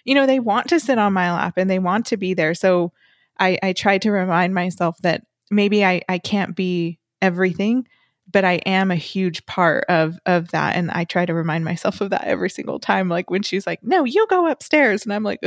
You 0.05 0.15
know, 0.15 0.27
they 0.27 0.41
want 0.41 0.69
to 0.69 0.81
sit 0.81 0.99
on 0.99 1.13
my 1.13 1.33
lap 1.33 1.55
and 1.57 1.71
they 1.71 1.79
want 1.79 2.07
to 2.07 2.17
be 2.17 2.35
there. 2.35 2.55
So 2.55 2.93
I 3.39 3.59
I 3.63 3.73
try 3.73 3.99
to 3.99 4.11
remind 4.11 4.55
myself 4.55 4.99
that 4.99 5.23
maybe 5.51 5.85
I 5.85 6.03
I 6.09 6.19
can't 6.19 6.57
be 6.57 6.99
everything, 7.23 7.87
but 8.31 8.45
I 8.45 8.55
am 8.67 8.91
a 8.91 8.97
huge 8.97 9.45
part 9.47 9.85
of 9.89 10.19
of 10.27 10.49
that. 10.49 10.77
And 10.77 10.91
I 10.91 11.05
try 11.05 11.27
to 11.27 11.35
remind 11.35 11.65
myself 11.65 12.01
of 12.01 12.11
that 12.11 12.25
every 12.25 12.51
single 12.51 12.79
time 12.79 13.09
like 13.09 13.31
when 13.31 13.43
she's 13.43 13.67
like 13.67 13.83
no 13.83 14.05
you 14.05 14.27
go 14.29 14.49
upstairs. 14.49 15.05
And 15.05 15.13
I'm 15.13 15.23
like 15.23 15.41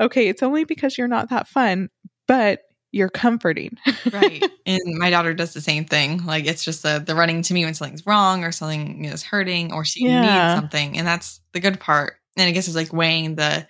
okay 0.00 0.28
it's 0.28 0.42
only 0.42 0.64
because 0.64 0.96
you're 0.96 1.08
not 1.08 1.30
that 1.30 1.48
fun 1.48 1.90
but 2.26 2.60
you're 2.92 3.10
comforting. 3.10 3.76
Right. 4.12 4.42
And 4.66 4.80
my 4.96 5.10
daughter 5.10 5.34
does 5.34 5.52
the 5.52 5.60
same 5.60 5.84
thing. 5.84 6.24
Like 6.24 6.46
it's 6.46 6.64
just 6.64 6.82
the 6.82 7.02
the 7.04 7.14
running 7.14 7.42
to 7.42 7.52
me 7.52 7.66
when 7.66 7.74
something's 7.74 8.06
wrong 8.06 8.44
or 8.44 8.50
something 8.50 9.04
is 9.04 9.22
hurting 9.22 9.74
or 9.74 9.84
she 9.84 10.06
yeah. 10.06 10.20
needs 10.22 10.58
something. 10.58 10.96
And 10.96 11.06
that's 11.06 11.42
the 11.52 11.60
good 11.60 11.78
part. 11.78 12.14
And 12.38 12.48
I 12.48 12.52
guess 12.52 12.66
it's 12.66 12.74
like 12.74 12.90
weighing 12.90 13.34
the 13.34 13.68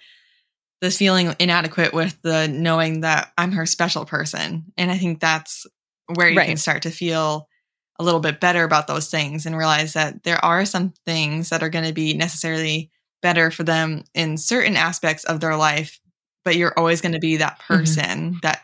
this 0.80 0.98
feeling 0.98 1.34
inadequate 1.40 1.92
with 1.92 2.16
the 2.22 2.46
knowing 2.46 3.00
that 3.00 3.32
I'm 3.36 3.50
her 3.52 3.66
special 3.66 4.04
person. 4.04 4.66
And 4.76 4.88
I 4.88 4.98
think 4.98 5.18
that's 5.18 5.66
where 6.14 6.28
you 6.28 6.36
right. 6.36 6.46
can 6.46 6.58
start 6.58 6.82
to 6.82 6.90
feel 6.90 7.48
a 7.98 8.04
little 8.04 8.20
bit 8.20 8.40
better 8.40 8.64
about 8.64 8.86
those 8.86 9.08
things 9.08 9.46
and 9.46 9.56
realize 9.56 9.92
that 9.92 10.24
there 10.24 10.44
are 10.44 10.64
some 10.64 10.92
things 11.06 11.50
that 11.50 11.62
are 11.62 11.68
going 11.68 11.84
to 11.84 11.92
be 11.92 12.14
necessarily 12.14 12.90
better 13.22 13.50
for 13.50 13.62
them 13.62 14.04
in 14.14 14.36
certain 14.36 14.76
aspects 14.76 15.24
of 15.24 15.40
their 15.40 15.56
life, 15.56 16.00
but 16.44 16.56
you're 16.56 16.76
always 16.76 17.00
going 17.00 17.12
to 17.12 17.20
be 17.20 17.38
that 17.38 17.58
mm-hmm. 17.58 17.74
person 17.74 18.04
mm-hmm. 18.04 18.38
that 18.42 18.62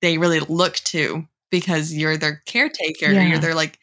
they 0.00 0.18
really 0.18 0.40
look 0.40 0.76
to 0.76 1.26
because 1.50 1.92
you're 1.92 2.16
their 2.16 2.42
caretaker. 2.46 3.12
Yeah. 3.12 3.26
You're 3.26 3.38
their 3.38 3.54
like 3.54 3.78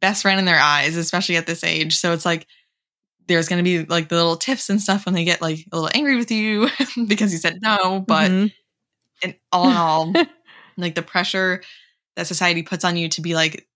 best 0.00 0.22
friend 0.22 0.38
in 0.38 0.44
their 0.44 0.60
eyes, 0.60 0.96
especially 0.96 1.36
at 1.36 1.46
this 1.46 1.64
age. 1.64 1.96
So 1.96 2.12
it's 2.12 2.26
like 2.26 2.46
there's 3.28 3.48
going 3.48 3.64
to 3.64 3.68
be 3.68 3.84
like 3.84 4.08
the 4.08 4.16
little 4.16 4.36
tips 4.36 4.68
and 4.68 4.80
stuff 4.80 5.06
when 5.06 5.14
they 5.14 5.24
get 5.24 5.40
like 5.40 5.64
a 5.72 5.76
little 5.76 5.90
angry 5.94 6.16
with 6.16 6.30
you 6.30 6.68
because 7.06 7.32
you 7.32 7.38
said 7.38 7.60
no. 7.62 8.04
But 8.06 8.30
mm-hmm. 8.30 9.28
in 9.28 9.34
all 9.50 9.70
in 9.70 9.76
all, 9.76 10.12
like 10.76 10.94
the 10.94 11.02
pressure 11.02 11.62
that 12.16 12.26
society 12.26 12.62
puts 12.62 12.84
on 12.84 12.96
you 12.96 13.08
to 13.10 13.20
be 13.20 13.34
like 13.34 13.66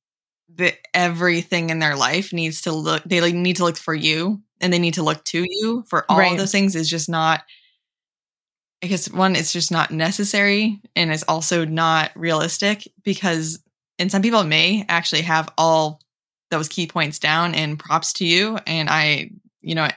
that 0.55 0.79
everything 0.95 1.71
in 1.71 1.79
their 1.81 1.97
life 1.97 2.33
needs 2.33 2.62
to 2.62 2.73
look 2.73 3.03
they 3.05 3.21
like 3.21 3.35
need 3.35 3.57
to 3.57 3.65
look 3.65 3.76
for 3.76 3.95
you 3.95 4.41
and 4.61 4.73
they 4.73 4.79
need 4.79 4.95
to 4.95 5.03
look 5.03 5.23
to 5.25 5.45
you 5.47 5.85
for 5.88 6.05
all 6.09 6.19
right. 6.19 6.38
those 6.38 6.53
things 6.53 6.75
is 6.75 6.88
just 6.88 7.09
not 7.09 7.43
I 8.83 8.88
guess 8.88 9.11
one, 9.11 9.37
it's 9.37 9.53
just 9.53 9.73
not 9.73 9.91
necessary 9.91 10.81
and 10.95 11.11
it's 11.11 11.25
also 11.26 11.65
not 11.65 12.12
realistic 12.15 12.87
because, 13.03 13.59
and 13.99 14.12
some 14.12 14.23
people 14.23 14.45
may 14.45 14.85
actually 14.88 15.23
have 15.23 15.49
all 15.57 16.00
those 16.50 16.69
key 16.69 16.87
points 16.87 17.19
down 17.19 17.55
and 17.55 17.79
props 17.79 18.12
to 18.15 18.26
you. 18.26 18.59
And 18.67 18.88
I, 18.91 19.31
you 19.62 19.75
know, 19.75 19.88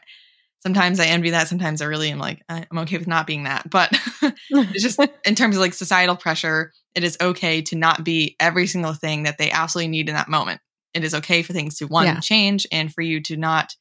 sometimes 0.61 0.99
I 0.99 1.05
envy 1.05 1.31
that. 1.31 1.47
Sometimes 1.47 1.81
I 1.81 1.85
really 1.85 2.09
am 2.09 2.19
like, 2.19 2.43
I'm 2.49 2.79
okay 2.79 2.97
with 2.97 3.07
not 3.07 3.27
being 3.27 3.43
that. 3.43 3.69
But 3.69 3.91
it's 4.49 4.83
just 4.83 4.99
in 5.25 5.35
terms 5.35 5.55
of 5.55 5.61
like 5.61 5.73
societal 5.73 6.15
pressure, 6.15 6.71
it 6.95 7.03
is 7.03 7.17
okay 7.21 7.61
to 7.63 7.75
not 7.75 8.03
be 8.03 8.35
every 8.39 8.67
single 8.67 8.93
thing 8.93 9.23
that 9.23 9.37
they 9.37 9.51
absolutely 9.51 9.89
need 9.89 10.09
in 10.09 10.15
that 10.15 10.29
moment. 10.29 10.61
It 10.93 11.03
is 11.03 11.13
okay 11.15 11.43
for 11.43 11.53
things 11.53 11.77
to 11.77 11.85
one 11.85 12.05
yeah. 12.05 12.19
change 12.19 12.65
and 12.71 12.93
for 12.93 13.01
you 13.01 13.21
to 13.23 13.37
not 13.37 13.75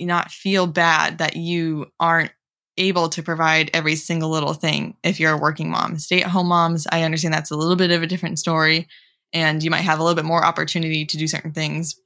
not 0.00 0.30
feel 0.30 0.66
bad 0.66 1.18
that 1.18 1.36
you 1.36 1.86
aren't 2.00 2.32
able 2.76 3.08
to 3.08 3.22
provide 3.22 3.70
every 3.72 3.94
single 3.94 4.28
little 4.28 4.52
thing 4.52 4.96
if 5.04 5.20
you're 5.20 5.32
a 5.32 5.40
working 5.40 5.70
mom. 5.70 5.98
Stay 5.98 6.20
at 6.22 6.28
home 6.28 6.48
moms, 6.48 6.86
I 6.90 7.04
understand 7.04 7.32
that's 7.32 7.52
a 7.52 7.56
little 7.56 7.76
bit 7.76 7.92
of 7.92 8.02
a 8.02 8.06
different 8.06 8.40
story 8.40 8.88
and 9.34 9.62
you 9.62 9.70
might 9.70 9.82
have 9.82 9.98
a 9.98 10.02
little 10.02 10.14
bit 10.14 10.24
more 10.24 10.44
opportunity 10.44 11.04
to 11.04 11.16
do 11.16 11.26
certain 11.26 11.52
things, 11.52 12.00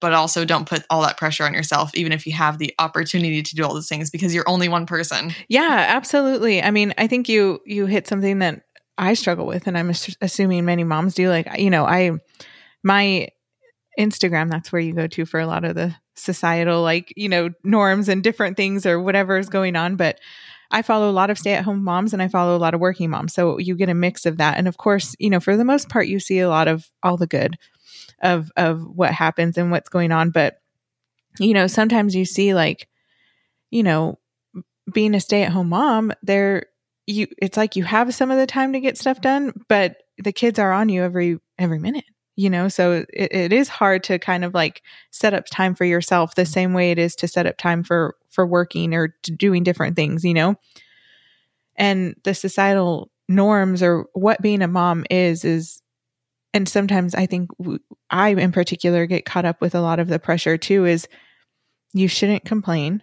but 0.00 0.12
also 0.12 0.44
don't 0.44 0.68
put 0.68 0.84
all 0.90 1.02
that 1.02 1.16
pressure 1.16 1.44
on 1.44 1.54
yourself 1.54 1.94
even 1.94 2.12
if 2.12 2.26
you 2.26 2.32
have 2.32 2.58
the 2.58 2.74
opportunity 2.78 3.42
to 3.42 3.54
do 3.54 3.64
all 3.64 3.74
those 3.74 3.88
things 3.88 4.10
because 4.10 4.34
you're 4.34 4.48
only 4.48 4.68
one 4.68 4.86
person. 4.86 5.34
Yeah, 5.48 5.86
absolutely. 5.88 6.62
I 6.62 6.70
mean, 6.70 6.94
I 6.98 7.06
think 7.06 7.28
you 7.28 7.60
you 7.64 7.86
hit 7.86 8.06
something 8.06 8.38
that 8.40 8.62
I 8.96 9.14
struggle 9.14 9.46
with 9.46 9.66
and 9.66 9.78
I'm 9.78 9.92
assuming 10.20 10.64
many 10.64 10.84
moms 10.84 11.14
do 11.14 11.28
like, 11.28 11.48
you 11.58 11.70
know, 11.70 11.84
I 11.84 12.12
my 12.82 13.28
Instagram, 13.98 14.50
that's 14.50 14.72
where 14.72 14.80
you 14.80 14.92
go 14.92 15.06
to 15.08 15.24
for 15.24 15.40
a 15.40 15.46
lot 15.46 15.64
of 15.64 15.74
the 15.74 15.94
societal, 16.14 16.82
like, 16.82 17.12
you 17.16 17.28
know, 17.28 17.50
norms 17.64 18.08
and 18.08 18.22
different 18.22 18.56
things 18.56 18.86
or 18.86 19.00
whatever 19.00 19.38
is 19.38 19.48
going 19.48 19.76
on. 19.76 19.96
But 19.96 20.18
I 20.70 20.82
follow 20.82 21.10
a 21.10 21.12
lot 21.12 21.30
of 21.30 21.38
stay 21.38 21.54
at 21.54 21.64
home 21.64 21.82
moms 21.82 22.12
and 22.12 22.22
I 22.22 22.28
follow 22.28 22.56
a 22.56 22.58
lot 22.58 22.74
of 22.74 22.80
working 22.80 23.10
moms. 23.10 23.32
So 23.32 23.58
you 23.58 23.74
get 23.74 23.88
a 23.88 23.94
mix 23.94 24.26
of 24.26 24.36
that. 24.36 24.58
And 24.58 24.68
of 24.68 24.76
course, 24.76 25.16
you 25.18 25.30
know, 25.30 25.40
for 25.40 25.56
the 25.56 25.64
most 25.64 25.88
part, 25.88 26.08
you 26.08 26.20
see 26.20 26.40
a 26.40 26.48
lot 26.48 26.68
of 26.68 26.88
all 27.02 27.16
the 27.16 27.26
good 27.26 27.56
of, 28.22 28.50
of 28.56 28.82
what 28.82 29.12
happens 29.12 29.58
and 29.58 29.70
what's 29.70 29.88
going 29.88 30.12
on. 30.12 30.30
But, 30.30 30.60
you 31.38 31.54
know, 31.54 31.66
sometimes 31.66 32.14
you 32.14 32.24
see 32.24 32.54
like, 32.54 32.88
you 33.70 33.82
know, 33.82 34.18
being 34.92 35.14
a 35.14 35.20
stay 35.20 35.42
at 35.42 35.52
home 35.52 35.68
mom, 35.70 36.12
there, 36.22 36.66
you, 37.06 37.26
it's 37.40 37.56
like 37.56 37.76
you 37.76 37.84
have 37.84 38.14
some 38.14 38.30
of 38.30 38.38
the 38.38 38.46
time 38.46 38.72
to 38.72 38.80
get 38.80 38.98
stuff 38.98 39.20
done, 39.20 39.52
but 39.68 39.96
the 40.18 40.32
kids 40.32 40.58
are 40.58 40.72
on 40.72 40.88
you 40.88 41.02
every, 41.02 41.38
every 41.58 41.78
minute 41.78 42.04
you 42.38 42.48
know 42.48 42.68
so 42.68 43.04
it, 43.12 43.34
it 43.34 43.52
is 43.52 43.68
hard 43.68 44.04
to 44.04 44.18
kind 44.18 44.44
of 44.44 44.54
like 44.54 44.82
set 45.10 45.34
up 45.34 45.44
time 45.46 45.74
for 45.74 45.84
yourself 45.84 46.36
the 46.36 46.46
same 46.46 46.72
way 46.72 46.92
it 46.92 46.98
is 46.98 47.16
to 47.16 47.26
set 47.26 47.46
up 47.46 47.58
time 47.58 47.82
for 47.82 48.14
for 48.30 48.46
working 48.46 48.94
or 48.94 49.14
doing 49.36 49.64
different 49.64 49.96
things 49.96 50.24
you 50.24 50.32
know 50.32 50.54
and 51.74 52.14
the 52.22 52.34
societal 52.34 53.10
norms 53.28 53.82
or 53.82 54.06
what 54.14 54.40
being 54.40 54.62
a 54.62 54.68
mom 54.68 55.04
is 55.10 55.44
is 55.44 55.82
and 56.54 56.68
sometimes 56.68 57.14
i 57.14 57.26
think 57.26 57.50
i 58.10 58.30
in 58.30 58.52
particular 58.52 59.06
get 59.06 59.24
caught 59.24 59.44
up 59.44 59.60
with 59.60 59.74
a 59.74 59.80
lot 59.80 59.98
of 59.98 60.08
the 60.08 60.18
pressure 60.18 60.56
too 60.56 60.84
is 60.84 61.08
you 61.92 62.08
shouldn't 62.08 62.44
complain 62.44 63.02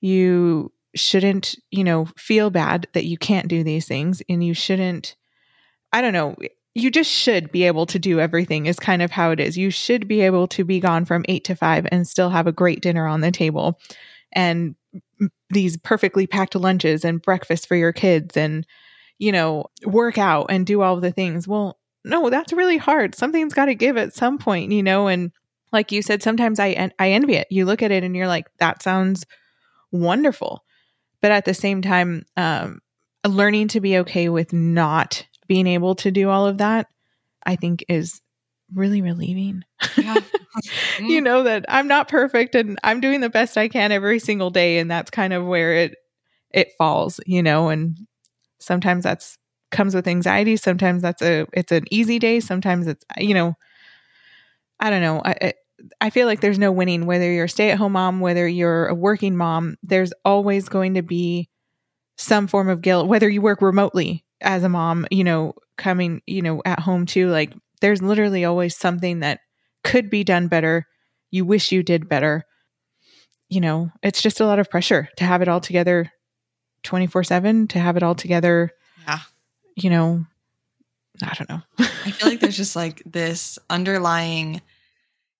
you 0.00 0.72
shouldn't 0.94 1.56
you 1.70 1.84
know 1.84 2.06
feel 2.16 2.50
bad 2.50 2.86
that 2.94 3.04
you 3.04 3.18
can't 3.18 3.48
do 3.48 3.62
these 3.62 3.86
things 3.86 4.22
and 4.28 4.44
you 4.44 4.54
shouldn't 4.54 5.16
i 5.92 6.00
don't 6.00 6.12
know 6.12 6.36
you 6.74 6.90
just 6.90 7.10
should 7.10 7.50
be 7.50 7.64
able 7.64 7.86
to 7.86 7.98
do 7.98 8.20
everything 8.20 8.66
is 8.66 8.78
kind 8.78 9.00
of 9.00 9.10
how 9.10 9.30
it 9.30 9.40
is. 9.40 9.56
You 9.56 9.70
should 9.70 10.06
be 10.06 10.20
able 10.20 10.46
to 10.48 10.62
be 10.62 10.78
gone 10.78 11.06
from 11.06 11.24
8 11.26 11.42
to 11.44 11.56
5 11.56 11.86
and 11.90 12.06
still 12.06 12.28
have 12.28 12.46
a 12.46 12.52
great 12.52 12.82
dinner 12.82 13.06
on 13.06 13.22
the 13.22 13.30
table 13.30 13.80
and 14.30 14.74
these 15.48 15.78
perfectly 15.78 16.26
packed 16.26 16.54
lunches 16.54 17.02
and 17.02 17.22
breakfast 17.22 17.66
for 17.66 17.76
your 17.76 17.94
kids 17.94 18.36
and 18.36 18.66
you 19.18 19.32
know, 19.32 19.66
work 19.84 20.18
out 20.18 20.46
and 20.50 20.66
do 20.66 20.82
all 20.82 21.00
the 21.00 21.12
things. 21.12 21.48
Well, 21.48 21.78
no, 22.06 22.30
that's 22.30 22.52
really 22.52 22.76
hard. 22.76 23.14
Something's 23.14 23.52
got 23.52 23.66
to 23.66 23.74
give 23.74 23.96
at 23.96 24.14
some 24.14 24.38
point, 24.38 24.70
you 24.70 24.82
know, 24.82 25.08
and 25.08 25.32
like 25.72 25.90
you 25.90 26.02
said 26.02 26.22
sometimes 26.22 26.60
I 26.60 26.90
I 26.98 27.10
envy 27.10 27.34
it. 27.34 27.48
You 27.50 27.64
look 27.64 27.82
at 27.82 27.90
it 27.90 28.04
and 28.04 28.16
you're 28.16 28.28
like 28.28 28.46
that 28.58 28.82
sounds 28.82 29.26
wonderful. 29.90 30.64
But 31.20 31.32
at 31.32 31.44
the 31.44 31.54
same 31.54 31.82
time 31.82 32.24
um 32.36 32.80
learning 33.26 33.68
to 33.68 33.80
be 33.80 33.98
okay 33.98 34.28
with 34.28 34.52
not 34.52 35.26
being 35.48 35.66
able 35.66 35.96
to 35.96 36.12
do 36.12 36.30
all 36.30 36.46
of 36.46 36.58
that, 36.58 36.86
I 37.44 37.56
think 37.56 37.84
is 37.88 38.20
really 38.72 39.02
relieving. 39.02 39.64
Yeah. 39.96 40.16
you 41.00 41.20
know 41.20 41.42
that 41.42 41.64
I'm 41.68 41.88
not 41.88 42.08
perfect 42.08 42.54
and 42.54 42.78
I'm 42.84 43.00
doing 43.00 43.20
the 43.20 43.28
best 43.28 43.58
I 43.58 43.68
can 43.68 43.90
every 43.90 44.20
single 44.20 44.50
day 44.50 44.78
and 44.78 44.88
that's 44.88 45.10
kind 45.10 45.32
of 45.32 45.44
where 45.44 45.74
it 45.74 45.96
it 46.52 46.68
falls, 46.78 47.18
you 47.26 47.42
know, 47.42 47.68
and 47.68 47.98
sometimes 48.60 49.02
that's 49.02 49.36
comes 49.70 49.94
with 49.94 50.06
anxiety, 50.06 50.56
sometimes 50.56 51.02
that's 51.02 51.22
a 51.22 51.46
it's 51.52 51.72
an 51.72 51.84
easy 51.90 52.18
day, 52.18 52.40
sometimes 52.40 52.86
it's 52.86 53.04
you 53.18 53.34
know 53.34 53.54
I 54.80 54.90
don't 54.90 55.02
know. 55.02 55.22
I 55.24 55.54
I 56.00 56.10
feel 56.10 56.26
like 56.26 56.40
there's 56.40 56.58
no 56.58 56.72
winning 56.72 57.06
whether 57.06 57.30
you're 57.30 57.44
a 57.44 57.48
stay-at-home 57.48 57.92
mom, 57.92 58.20
whether 58.20 58.48
you're 58.48 58.86
a 58.86 58.94
working 58.94 59.36
mom, 59.36 59.76
there's 59.82 60.12
always 60.24 60.68
going 60.68 60.94
to 60.94 61.02
be 61.02 61.48
some 62.18 62.46
form 62.46 62.68
of 62.68 62.80
guilt 62.80 63.08
whether 63.08 63.28
you 63.28 63.42
work 63.42 63.60
remotely 63.60 64.24
as 64.40 64.62
a 64.64 64.68
mom, 64.68 65.06
you 65.10 65.22
know, 65.22 65.52
coming, 65.76 66.22
you 66.26 66.42
know, 66.42 66.62
at 66.64 66.80
home 66.80 67.06
too, 67.06 67.28
like 67.28 67.54
there's 67.80 68.02
literally 68.02 68.44
always 68.44 68.76
something 68.76 69.20
that 69.20 69.40
could 69.84 70.10
be 70.10 70.24
done 70.24 70.48
better. 70.48 70.86
You 71.30 71.44
wish 71.44 71.72
you 71.72 71.82
did 71.82 72.08
better. 72.08 72.44
You 73.48 73.60
know, 73.60 73.90
it's 74.02 74.22
just 74.22 74.40
a 74.40 74.46
lot 74.46 74.58
of 74.58 74.70
pressure 74.70 75.08
to 75.18 75.24
have 75.24 75.42
it 75.42 75.48
all 75.48 75.60
together 75.60 76.10
24 76.82 77.24
7, 77.24 77.68
to 77.68 77.78
have 77.78 77.96
it 77.96 78.02
all 78.02 78.14
together. 78.14 78.70
Yeah. 79.06 79.20
You 79.76 79.90
know, 79.90 80.26
I 81.22 81.34
don't 81.34 81.48
know. 81.48 81.62
I 81.78 82.10
feel 82.10 82.28
like 82.28 82.40
there's 82.40 82.56
just 82.56 82.76
like 82.76 83.02
this 83.06 83.58
underlying 83.70 84.62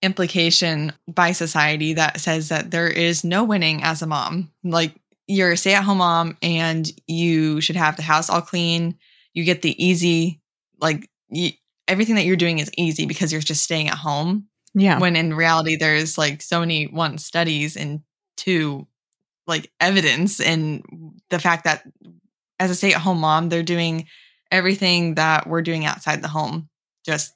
implication 0.03 0.93
by 1.09 1.33
society 1.33 1.95
that 1.95 2.21
says 2.21 2.51
that 2.51 2.71
there 2.71 2.89
is 2.89 3.25
no 3.25 3.45
winning 3.45 3.83
as 3.83 4.03
a 4.03 4.07
mom. 4.07 4.53
Like 4.63 4.95
you're 5.27 5.53
a 5.53 5.57
stay 5.57 5.75
at 5.75 5.85
home 5.85 5.99
mom 5.99 6.37
and 6.43 6.91
you 7.07 7.61
should 7.61 7.77
have 7.77 7.97
the 7.97 8.03
house 8.03 8.31
all 8.31 8.43
clean. 8.43 8.97
You 9.35 9.45
get 9.45 9.63
the 9.63 9.85
easy, 9.85 10.41
like 10.81 11.11
you, 11.29 11.51
everything 11.89 12.15
that 12.17 12.25
you're 12.25 12.37
doing 12.37 12.59
is 12.59 12.71
easy 12.77 13.07
because 13.07 13.33
you're 13.33 13.41
just 13.41 13.65
staying 13.65 13.89
at 13.89 13.99
home. 13.99 14.49
Yeah. 14.75 14.99
When 14.99 15.17
in 15.17 15.35
reality, 15.35 15.77
there's 15.77 16.19
like 16.19 16.43
so 16.43 16.61
many 16.61 16.85
one 16.85 17.19
studies 17.19 17.77
and 17.77 18.03
two 18.37 18.87
like 19.47 19.71
evidence 19.81 20.41
and 20.41 20.83
the 21.31 21.39
fact 21.39 21.65
that 21.65 21.85
as 22.59 22.71
a 22.71 22.75
stay 22.75 22.93
at 22.93 23.01
home 23.01 23.21
mom, 23.21 23.49
they're 23.49 23.63
doing 23.63 24.07
everything 24.51 25.15
that 25.15 25.47
we're 25.47 25.63
doing 25.63 25.85
outside 25.85 26.23
the 26.23 26.29
home 26.29 26.69
just 27.05 27.33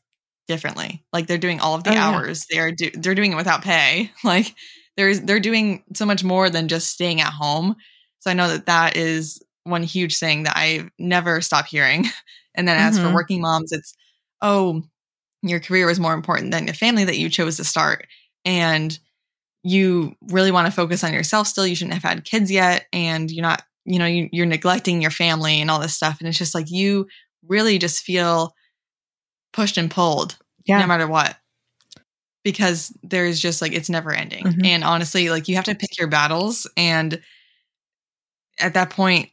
differently. 0.49 1.05
Like 1.13 1.27
they're 1.27 1.39
doing 1.39 1.61
all 1.61 1.75
of 1.75 1.85
the 1.85 1.95
oh, 1.95 1.99
hours. 1.99 2.47
Yeah. 2.51 2.57
They're 2.57 2.73
do- 2.73 2.91
they're 2.95 3.15
doing 3.15 3.33
it 3.33 3.37
without 3.37 3.63
pay. 3.63 4.11
Like 4.25 4.55
there's 4.97 5.21
they're 5.21 5.41
doing 5.41 5.85
so 5.95 6.05
much 6.05 6.25
more 6.25 6.51
than 6.51 6.69
just 6.69 6.91
staying 6.91 7.21
at 7.21 7.33
home. 7.33 7.77
So 8.21 8.31
I 8.31 8.35
know 8.35 8.49
that 8.49 8.67
that 8.67 8.97
is 8.97 9.43
one 9.65 9.83
huge 9.83 10.19
thing 10.19 10.43
that 10.43 10.57
I 10.57 10.91
never 10.99 11.41
stop 11.41 11.67
hearing. 11.67 12.07
And 12.57 12.67
then 12.67 12.77
as 12.77 12.99
mm-hmm. 12.99 13.09
for 13.09 13.15
working 13.15 13.41
moms, 13.41 13.71
it's 13.71 13.95
oh, 14.43 14.83
your 15.43 15.61
career 15.61 15.89
is 15.89 16.01
more 16.01 16.15
important 16.15 16.51
than 16.51 16.67
the 16.67 16.73
family 16.73 17.05
that 17.05 17.17
you 17.17 17.29
chose 17.29 17.57
to 17.57 17.65
start. 17.65 18.09
And 18.45 18.99
you 19.63 20.15
really 20.31 20.51
want 20.51 20.67
to 20.67 20.73
focus 20.73 21.05
on 21.05 21.13
yourself 21.13 21.47
still. 21.47 21.67
You 21.67 21.75
shouldn't 21.77 21.95
have 21.95 22.03
had 22.03 22.25
kids 22.25 22.51
yet. 22.51 22.87
And 22.93 23.31
you're 23.31 23.43
not, 23.43 23.63
you 23.85 23.99
know, 23.99 24.07
you, 24.07 24.29
you're 24.33 24.47
neglecting 24.47 25.03
your 25.03 25.11
family 25.11 25.61
and 25.61 25.71
all 25.71 25.81
this 25.81 25.95
stuff. 25.95 26.19
And 26.21 26.29
it's 26.29 26.39
just 26.39 26.55
like 26.55 26.71
you 26.71 27.07
really 27.47 27.79
just 27.79 28.03
feel 28.03 28.55
pushed 29.53 29.77
and 29.77 29.91
pulled 29.91 30.37
yeah. 30.67 30.81
no 30.81 30.87
matter 30.87 31.09
what 31.09 31.37
because 32.45 32.97
there's 33.03 33.41
just 33.41 33.61
like 33.61 33.73
it's 33.73 33.91
never 33.91 34.13
ending. 34.13 34.45
Mm-hmm. 34.45 34.65
And 34.65 34.85
honestly, 34.85 35.31
like 35.31 35.49
you 35.49 35.57
have 35.57 35.65
to 35.65 35.75
pick 35.75 35.99
your 35.99 36.09
battles. 36.09 36.69
And 36.77 37.21
at 38.59 38.75
that 38.75 38.91
point, 38.91 39.31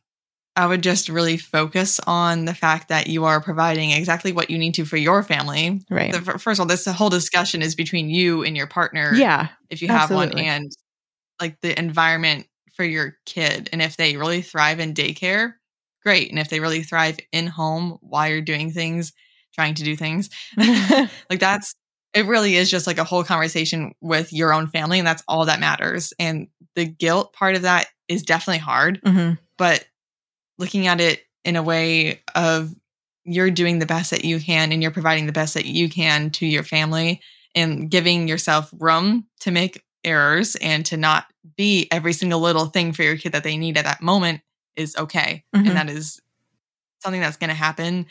I 0.56 0.66
would 0.66 0.82
just 0.82 1.08
really 1.08 1.38
focus 1.38 2.00
on 2.08 2.46
the 2.46 2.54
fact 2.54 2.90
that 2.90 3.08
you 3.08 3.26
are 3.26 3.40
providing 3.40 3.92
exactly 3.92 4.32
what 4.32 4.50
you 4.50 4.58
need 4.58 4.74
to 4.76 4.86
for 4.86 4.98
your 4.98 5.22
family. 5.22 5.82
Right. 5.90 6.12
The, 6.12 6.40
first 6.40 6.60
of 6.60 6.62
all, 6.62 6.66
this 6.66 6.86
whole 6.86 7.12
discussion 7.12 7.62
is 7.62 7.76
between 7.76 8.10
you 8.10 8.44
and 8.44 8.58
your 8.58 8.66
partner. 8.66 9.14
Yeah. 9.14 9.50
If 9.70 9.84
you 9.84 9.88
have 9.90 10.12
absolutely. 10.12 10.42
one, 10.42 10.46
and 10.46 10.72
like 11.40 11.62
the 11.62 11.78
environment 11.78 12.48
for 12.78 12.86
your 12.86 13.18
kid. 13.26 13.70
And 13.74 13.82
if 13.82 13.98
they 13.98 14.16
really 14.16 14.42
thrive 14.42 14.80
in 14.80 14.94
daycare, 14.94 15.56
great. 16.04 16.30
And 16.30 16.40
if 16.40 16.50
they 16.50 16.62
really 16.62 16.84
thrive 16.84 17.18
in 17.34 17.48
home 17.48 17.98
while 18.02 18.30
you're 18.30 18.42
doing 18.42 18.72
things, 18.72 19.12
trying 19.54 19.74
to 19.74 19.84
do 19.84 19.98
things, 19.98 20.30
like 20.58 21.40
that's 21.40 21.74
it 22.14 22.26
really 22.26 22.56
is 22.56 22.72
just 22.72 22.88
like 22.88 22.98
a 22.98 23.04
whole 23.04 23.24
conversation 23.24 23.94
with 24.02 24.32
your 24.32 24.54
own 24.54 24.68
family 24.68 24.98
and 24.98 25.08
that's 25.08 25.24
all 25.28 25.46
that 25.46 25.60
matters 25.60 26.14
and 26.18 26.48
the 26.76 26.86
guilt 26.86 27.34
part 27.34 27.56
of 27.56 27.64
that 27.64 27.88
is 28.08 28.24
definitely 28.24 28.60
hard 28.60 29.00
mm-hmm. 29.04 29.34
but 29.58 29.86
looking 30.58 30.88
at 30.88 31.02
it 31.02 31.22
in 31.44 31.56
a 31.56 31.62
way 31.62 32.22
of 32.34 32.74
you're 33.24 33.52
doing 33.52 33.80
the 33.80 33.86
best 33.86 34.12
that 34.12 34.26
you 34.26 34.40
can 34.40 34.72
and 34.72 34.82
you're 34.82 34.92
providing 34.92 35.26
the 35.26 35.32
best 35.32 35.54
that 35.54 35.66
you 35.66 35.90
can 35.90 36.30
to 36.30 36.46
your 36.46 36.64
family 36.64 37.22
and 37.54 37.92
giving 37.92 38.28
yourself 38.28 38.74
room 38.80 39.26
to 39.42 39.52
make 39.52 39.84
errors 40.08 40.56
and 40.56 40.86
to 40.88 40.98
not 40.98 41.26
be 41.56 41.88
every 41.92 42.14
single 42.14 42.40
little 42.40 42.66
thing 42.66 42.94
for 42.94 43.04
your 43.04 43.18
kid 43.18 43.34
that 43.34 43.44
they 43.44 43.58
need 43.58 43.78
at 43.78 43.86
that 43.86 44.02
moment 44.02 44.42
is 44.76 44.96
okay. 44.96 45.44
Mhm. 45.56 45.68
And 45.68 45.78
that 45.78 45.90
is 45.90 46.20
something 47.00 47.22
that's 47.22 47.38
going 47.38 47.50
to 47.50 47.54
happen 47.56 48.06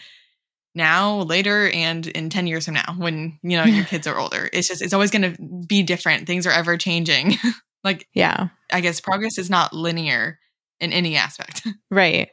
now, 0.75 1.21
later, 1.23 1.71
and 1.71 2.07
in 2.07 2.29
10 2.29 2.47
years 2.47 2.67
from 2.67 2.75
now 2.75 2.95
when, 2.99 3.38
you 3.43 3.57
know, 3.57 3.65
your 3.65 3.85
kids 3.93 4.07
are 4.07 4.19
older. 4.19 4.49
It's 4.53 4.69
just, 4.69 4.83
it's 4.83 4.93
always 4.93 5.11
going 5.11 5.35
to 5.35 5.43
be 5.67 5.83
different. 5.83 6.26
Things 6.26 6.47
are 6.47 6.53
ever 6.53 6.76
changing. 6.76 7.35
like, 7.85 8.07
Yeah. 8.15 8.49
I 8.73 8.81
guess 8.81 9.00
progress 9.00 9.38
is 9.38 9.49
not 9.49 9.73
linear 9.73 10.38
in 10.81 10.93
any 10.93 11.17
aspect. 11.17 11.67
Right. 11.91 12.29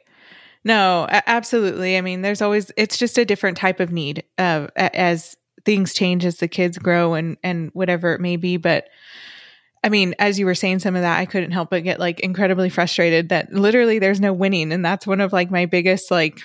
No, 0.66 1.06
absolutely. 1.10 1.96
I 1.98 2.00
mean, 2.00 2.22
there's 2.22 2.40
always 2.40 2.70
it's 2.76 2.96
just 2.96 3.18
a 3.18 3.24
different 3.26 3.58
type 3.58 3.80
of 3.80 3.92
need 3.92 4.24
uh, 4.38 4.68
as 4.76 5.36
things 5.66 5.92
change 5.92 6.24
as 6.24 6.38
the 6.38 6.48
kids 6.48 6.78
grow 6.78 7.12
and 7.14 7.36
and 7.44 7.70
whatever 7.74 8.14
it 8.14 8.20
may 8.20 8.36
be. 8.36 8.56
But 8.56 8.88
I 9.84 9.90
mean, 9.90 10.14
as 10.18 10.38
you 10.38 10.46
were 10.46 10.54
saying 10.54 10.78
some 10.78 10.96
of 10.96 11.02
that, 11.02 11.18
I 11.18 11.26
couldn't 11.26 11.50
help 11.50 11.68
but 11.68 11.84
get 11.84 12.00
like 12.00 12.18
incredibly 12.20 12.70
frustrated 12.70 13.28
that 13.28 13.52
literally 13.52 13.98
there's 13.98 14.20
no 14.20 14.32
winning, 14.32 14.72
and 14.72 14.82
that's 14.82 15.06
one 15.06 15.20
of 15.20 15.32
like 15.32 15.50
my 15.50 15.66
biggest 15.66 16.10
like 16.10 16.40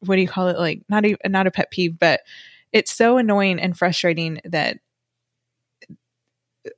what 0.00 0.16
do 0.16 0.22
you 0.22 0.28
call 0.28 0.48
it? 0.48 0.58
Like 0.58 0.82
not 0.88 1.04
a 1.04 1.16
not 1.26 1.46
a 1.46 1.50
pet 1.50 1.70
peeve, 1.70 1.98
but 1.98 2.20
it's 2.72 2.90
so 2.90 3.18
annoying 3.18 3.60
and 3.60 3.76
frustrating 3.76 4.40
that 4.44 4.78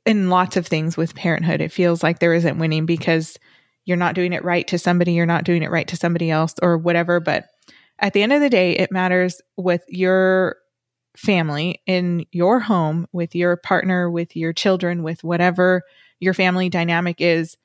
in 0.04 0.30
lots 0.30 0.56
of 0.56 0.66
things 0.66 0.96
with 0.96 1.14
parenthood, 1.14 1.60
it 1.60 1.70
feels 1.70 2.02
like 2.02 2.18
there 2.18 2.34
isn't 2.34 2.58
winning 2.58 2.86
because 2.86 3.38
you're 3.84 3.96
not 3.96 4.16
doing 4.16 4.32
it 4.32 4.44
right 4.44 4.66
to 4.68 4.78
somebody, 4.78 5.12
you're 5.12 5.26
not 5.26 5.44
doing 5.44 5.62
it 5.62 5.70
right 5.70 5.86
to 5.88 5.96
somebody 5.96 6.28
else, 6.28 6.54
or 6.60 6.76
whatever. 6.76 7.20
But 7.20 7.46
at 8.00 8.14
the 8.14 8.22
end 8.22 8.32
of 8.32 8.40
the 8.40 8.50
day, 8.50 8.72
it 8.72 8.90
matters 8.90 9.40
with 9.56 9.84
your 9.86 10.56
family 11.16 11.80
in 11.86 12.26
your 12.32 12.60
home, 12.60 13.06
with 13.12 13.34
your 13.34 13.56
partner, 13.56 14.10
with 14.10 14.36
your 14.36 14.52
children, 14.52 15.02
with 15.02 15.22
whatever 15.24 15.82
your 16.20 16.34
family 16.34 16.68
dynamic 16.68 17.20
is. 17.20 17.56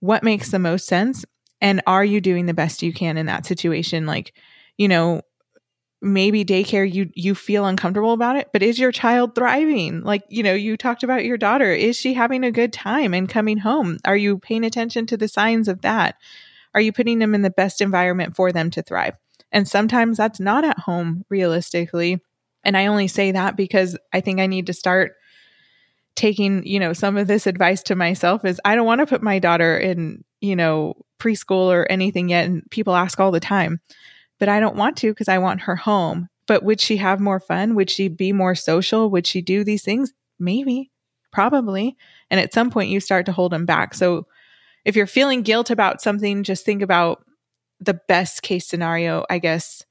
What 0.00 0.22
makes 0.22 0.50
the 0.50 0.58
most 0.58 0.86
sense? 0.86 1.24
And 1.60 1.80
are 1.86 2.04
you 2.04 2.20
doing 2.20 2.46
the 2.46 2.54
best 2.54 2.82
you 2.82 2.92
can 2.92 3.16
in 3.16 3.26
that 3.26 3.46
situation? 3.46 4.06
Like, 4.06 4.34
you 4.76 4.88
know, 4.88 5.22
maybe 6.02 6.44
daycare 6.44 6.92
you 6.92 7.08
you 7.14 7.32
feel 7.32 7.64
uncomfortable 7.64 8.12
about 8.12 8.34
it 8.34 8.48
but 8.52 8.60
is 8.60 8.76
your 8.76 8.90
child 8.90 9.36
thriving 9.36 10.02
like 10.02 10.24
you 10.28 10.42
know 10.42 10.52
you 10.52 10.76
talked 10.76 11.04
about 11.04 11.24
your 11.24 11.38
daughter 11.38 11.70
is 11.70 11.96
she 11.96 12.12
having 12.12 12.42
a 12.42 12.50
good 12.50 12.72
time 12.72 13.14
and 13.14 13.28
coming 13.28 13.58
home 13.58 13.96
are 14.04 14.16
you 14.16 14.36
paying 14.36 14.64
attention 14.64 15.06
to 15.06 15.16
the 15.16 15.28
signs 15.28 15.68
of 15.68 15.80
that 15.82 16.16
are 16.74 16.80
you 16.80 16.92
putting 16.92 17.20
them 17.20 17.36
in 17.36 17.42
the 17.42 17.50
best 17.50 17.80
environment 17.80 18.34
for 18.34 18.50
them 18.50 18.68
to 18.68 18.82
thrive 18.82 19.14
and 19.52 19.68
sometimes 19.68 20.16
that's 20.16 20.40
not 20.40 20.64
at 20.64 20.80
home 20.80 21.24
realistically 21.28 22.20
and 22.64 22.76
i 22.76 22.86
only 22.86 23.08
say 23.08 23.32
that 23.32 23.56
because 23.56 23.96
i 24.12 24.20
think 24.20 24.40
i 24.40 24.46
need 24.46 24.66
to 24.66 24.72
start 24.72 25.12
taking 26.14 26.64
you 26.66 26.78
know 26.78 26.92
some 26.92 27.16
of 27.16 27.26
this 27.26 27.46
advice 27.46 27.82
to 27.82 27.94
myself 27.94 28.44
is 28.44 28.60
i 28.64 28.74
don't 28.74 28.86
want 28.86 29.00
to 29.00 29.06
put 29.06 29.22
my 29.22 29.38
daughter 29.38 29.76
in 29.76 30.22
you 30.40 30.54
know 30.54 30.94
preschool 31.18 31.72
or 31.72 31.86
anything 31.90 32.28
yet 32.28 32.44
and 32.44 32.68
people 32.70 32.94
ask 32.94 33.20
all 33.20 33.30
the 33.30 33.40
time 33.40 33.80
but 34.42 34.48
I 34.48 34.58
don't 34.58 34.74
want 34.74 34.96
to 34.96 35.12
because 35.12 35.28
I 35.28 35.38
want 35.38 35.60
her 35.60 35.76
home. 35.76 36.28
But 36.48 36.64
would 36.64 36.80
she 36.80 36.96
have 36.96 37.20
more 37.20 37.38
fun? 37.38 37.76
Would 37.76 37.88
she 37.88 38.08
be 38.08 38.32
more 38.32 38.56
social? 38.56 39.08
Would 39.08 39.24
she 39.24 39.40
do 39.40 39.62
these 39.62 39.84
things? 39.84 40.12
Maybe, 40.36 40.90
probably. 41.30 41.96
And 42.28 42.40
at 42.40 42.52
some 42.52 42.68
point, 42.68 42.90
you 42.90 42.98
start 42.98 43.24
to 43.26 43.32
hold 43.32 43.52
them 43.52 43.66
back. 43.66 43.94
So 43.94 44.26
if 44.84 44.96
you're 44.96 45.06
feeling 45.06 45.42
guilt 45.42 45.70
about 45.70 46.02
something, 46.02 46.42
just 46.42 46.64
think 46.64 46.82
about 46.82 47.24
the 47.78 48.00
best 48.08 48.42
case 48.42 48.66
scenario. 48.66 49.24
I 49.30 49.38
guess 49.38 49.84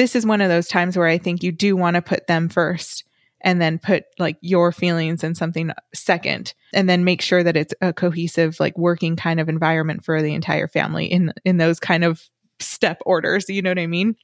this 0.00 0.16
is 0.16 0.24
one 0.24 0.40
of 0.40 0.48
those 0.48 0.66
times 0.66 0.96
where 0.96 1.06
I 1.06 1.18
think 1.18 1.42
you 1.42 1.52
do 1.52 1.76
want 1.76 1.96
to 1.96 2.00
put 2.00 2.26
them 2.26 2.48
first 2.48 3.04
and 3.42 3.60
then 3.60 3.78
put 3.78 4.04
like 4.18 4.38
your 4.40 4.72
feelings 4.72 5.22
and 5.22 5.36
something 5.36 5.72
second 5.94 6.54
and 6.72 6.88
then 6.88 7.04
make 7.04 7.20
sure 7.20 7.42
that 7.42 7.54
it's 7.54 7.74
a 7.82 7.92
cohesive 7.92 8.58
like 8.58 8.78
working 8.78 9.14
kind 9.14 9.40
of 9.40 9.50
environment 9.50 10.02
for 10.02 10.22
the 10.22 10.32
entire 10.32 10.68
family 10.68 11.04
in 11.04 11.34
in 11.44 11.58
those 11.58 11.78
kind 11.78 12.02
of 12.02 12.22
step 12.60 13.02
orders. 13.04 13.50
You 13.50 13.60
know 13.60 13.68
what 13.68 13.78
I 13.78 13.86
mean? 13.86 14.16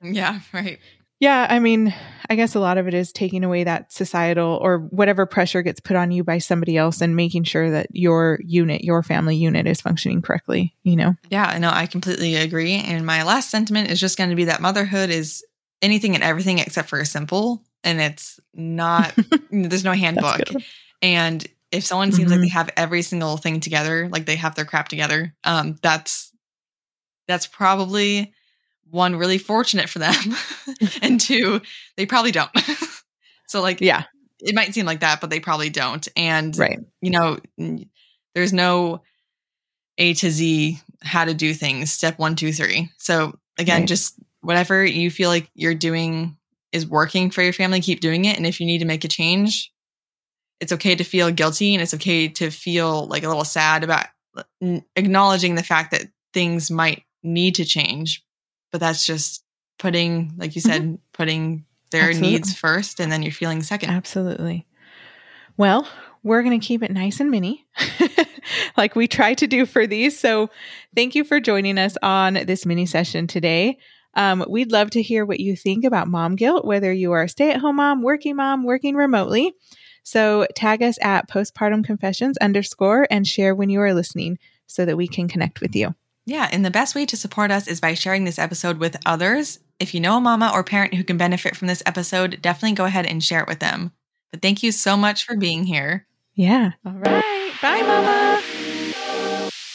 yeah, 0.00 0.38
right. 0.52 0.78
Yeah. 1.20 1.46
I 1.48 1.58
mean, 1.58 1.94
I 2.28 2.34
guess 2.36 2.54
a 2.54 2.60
lot 2.60 2.78
of 2.78 2.88
it 2.88 2.94
is 2.94 3.12
taking 3.12 3.44
away 3.44 3.64
that 3.64 3.92
societal 3.92 4.58
or 4.60 4.78
whatever 4.78 5.26
pressure 5.26 5.62
gets 5.62 5.80
put 5.80 5.96
on 5.96 6.10
you 6.10 6.24
by 6.24 6.38
somebody 6.38 6.76
else 6.76 7.00
and 7.00 7.14
making 7.16 7.44
sure 7.44 7.70
that 7.70 7.86
your 7.92 8.38
unit, 8.42 8.82
your 8.82 9.02
family 9.02 9.36
unit 9.36 9.66
is 9.66 9.80
functioning 9.80 10.22
correctly, 10.22 10.74
you 10.82 10.96
know? 10.96 11.14
Yeah, 11.30 11.56
no, 11.58 11.70
I 11.70 11.86
completely 11.86 12.36
agree. 12.36 12.74
And 12.74 13.06
my 13.06 13.22
last 13.22 13.50
sentiment 13.50 13.90
is 13.90 14.00
just 14.00 14.18
going 14.18 14.30
to 14.30 14.36
be 14.36 14.44
that 14.46 14.60
motherhood 14.60 15.10
is 15.10 15.44
anything 15.82 16.14
and 16.14 16.24
everything 16.24 16.58
except 16.58 16.88
for 16.88 16.98
a 16.98 17.06
simple. 17.06 17.62
And 17.84 18.00
it's 18.00 18.40
not, 18.54 19.14
there's 19.50 19.84
no 19.84 19.92
handbook. 19.92 20.40
And 21.02 21.46
if 21.70 21.84
someone 21.84 22.12
seems 22.12 22.30
like 22.30 22.40
Mhm. 22.40 22.44
they 22.44 22.48
have 22.48 22.70
every 22.76 23.02
single 23.02 23.36
thing 23.36 23.60
together, 23.60 24.08
like 24.10 24.26
they 24.26 24.36
have 24.36 24.54
their 24.54 24.64
crap 24.64 24.88
together, 24.88 25.34
um, 25.44 25.76
that's 25.82 26.32
that's 27.26 27.46
probably 27.46 28.32
one 28.90 29.16
really 29.16 29.38
fortunate 29.38 29.88
for 29.88 29.98
them, 29.98 30.14
and 31.02 31.20
two, 31.20 31.60
they 31.96 32.06
probably 32.06 32.32
don't. 32.32 32.50
so 33.48 33.60
like, 33.60 33.80
Yeah. 33.80 34.04
it 34.40 34.54
might 34.54 34.74
seem 34.74 34.86
like 34.86 35.00
that, 35.00 35.20
but 35.20 35.30
they 35.30 35.40
probably 35.40 35.70
don't. 35.70 36.06
And 36.16 36.56
Right. 36.56 36.78
you 37.00 37.10
know, 37.10 37.38
there's 38.34 38.52
no 38.52 39.02
A 39.98 40.14
to 40.14 40.30
Z 40.30 40.78
how 41.02 41.24
to 41.24 41.34
do 41.34 41.52
things. 41.54 41.92
Step 41.92 42.18
one, 42.18 42.34
two, 42.36 42.52
three. 42.52 42.88
So 42.98 43.38
again, 43.58 43.82
Right. 43.82 43.88
just 43.88 44.14
whatever 44.40 44.84
you 44.84 45.10
feel 45.10 45.28
like 45.30 45.50
you're 45.54 45.74
doing 45.74 46.36
is 46.72 46.86
working 46.86 47.30
for 47.30 47.42
your 47.42 47.52
family, 47.52 47.80
keep 47.80 48.00
doing 48.00 48.24
it. 48.24 48.36
And 48.36 48.46
if 48.46 48.58
you 48.60 48.66
need 48.66 48.78
to 48.78 48.84
make 48.84 49.04
a 49.04 49.08
change, 49.08 49.70
it's 50.60 50.72
okay 50.72 50.94
to 50.94 51.04
feel 51.04 51.30
guilty 51.30 51.74
and 51.74 51.82
it's 51.82 51.94
okay 51.94 52.28
to 52.28 52.50
feel 52.50 53.06
like 53.06 53.22
a 53.22 53.28
little 53.28 53.44
sad 53.44 53.84
about 53.84 54.06
uh, 54.36 54.42
acknowledging 54.96 55.54
the 55.54 55.62
fact 55.62 55.90
that 55.92 56.06
things 56.32 56.70
might 56.70 57.04
need 57.22 57.54
to 57.56 57.64
change. 57.64 58.24
But 58.74 58.80
that's 58.80 59.06
just 59.06 59.44
putting, 59.78 60.34
like 60.36 60.56
you 60.56 60.60
said, 60.60 60.98
putting 61.12 61.64
their 61.92 62.08
Absolutely. 62.08 62.32
needs 62.32 62.54
first 62.54 62.98
and 62.98 63.12
then 63.12 63.22
you're 63.22 63.30
feeling 63.30 63.62
second. 63.62 63.90
Absolutely. 63.90 64.66
Well, 65.56 65.86
we're 66.24 66.42
going 66.42 66.58
to 66.58 66.66
keep 66.66 66.82
it 66.82 66.90
nice 66.90 67.20
and 67.20 67.30
mini, 67.30 67.64
like 68.76 68.96
we 68.96 69.06
try 69.06 69.34
to 69.34 69.46
do 69.46 69.64
for 69.64 69.86
these. 69.86 70.18
So, 70.18 70.50
thank 70.92 71.14
you 71.14 71.22
for 71.22 71.38
joining 71.38 71.78
us 71.78 71.96
on 72.02 72.34
this 72.34 72.66
mini 72.66 72.84
session 72.84 73.28
today. 73.28 73.78
Um, 74.14 74.44
we'd 74.48 74.72
love 74.72 74.90
to 74.90 75.02
hear 75.02 75.24
what 75.24 75.38
you 75.38 75.54
think 75.54 75.84
about 75.84 76.08
mom 76.08 76.34
guilt, 76.34 76.64
whether 76.64 76.92
you 76.92 77.12
are 77.12 77.22
a 77.22 77.28
stay 77.28 77.52
at 77.52 77.60
home 77.60 77.76
mom, 77.76 78.02
working 78.02 78.34
mom, 78.34 78.64
working 78.64 78.96
remotely. 78.96 79.52
So, 80.02 80.48
tag 80.56 80.82
us 80.82 80.98
at 81.00 81.30
postpartum 81.30 81.84
confessions 81.84 82.38
underscore 82.38 83.06
and 83.08 83.24
share 83.24 83.54
when 83.54 83.70
you 83.70 83.80
are 83.82 83.94
listening 83.94 84.36
so 84.66 84.84
that 84.84 84.96
we 84.96 85.06
can 85.06 85.28
connect 85.28 85.60
with 85.60 85.76
you. 85.76 85.94
Yeah, 86.26 86.48
and 86.50 86.64
the 86.64 86.70
best 86.70 86.94
way 86.94 87.04
to 87.06 87.16
support 87.16 87.50
us 87.50 87.68
is 87.68 87.80
by 87.80 87.94
sharing 87.94 88.24
this 88.24 88.38
episode 88.38 88.78
with 88.78 88.96
others. 89.04 89.58
If 89.78 89.94
you 89.94 90.00
know 90.00 90.16
a 90.16 90.20
mama 90.20 90.50
or 90.54 90.64
parent 90.64 90.94
who 90.94 91.04
can 91.04 91.18
benefit 91.18 91.54
from 91.56 91.68
this 91.68 91.82
episode, 91.84 92.40
definitely 92.40 92.76
go 92.76 92.86
ahead 92.86 93.06
and 93.06 93.22
share 93.22 93.40
it 93.40 93.48
with 93.48 93.60
them. 93.60 93.92
But 94.30 94.40
thank 94.40 94.62
you 94.62 94.72
so 94.72 94.96
much 94.96 95.26
for 95.26 95.36
being 95.36 95.64
here. 95.64 96.06
Yeah. 96.34 96.72
All 96.86 96.92
right. 96.92 97.52
Bye, 97.60 97.82
Mama. 97.82 98.40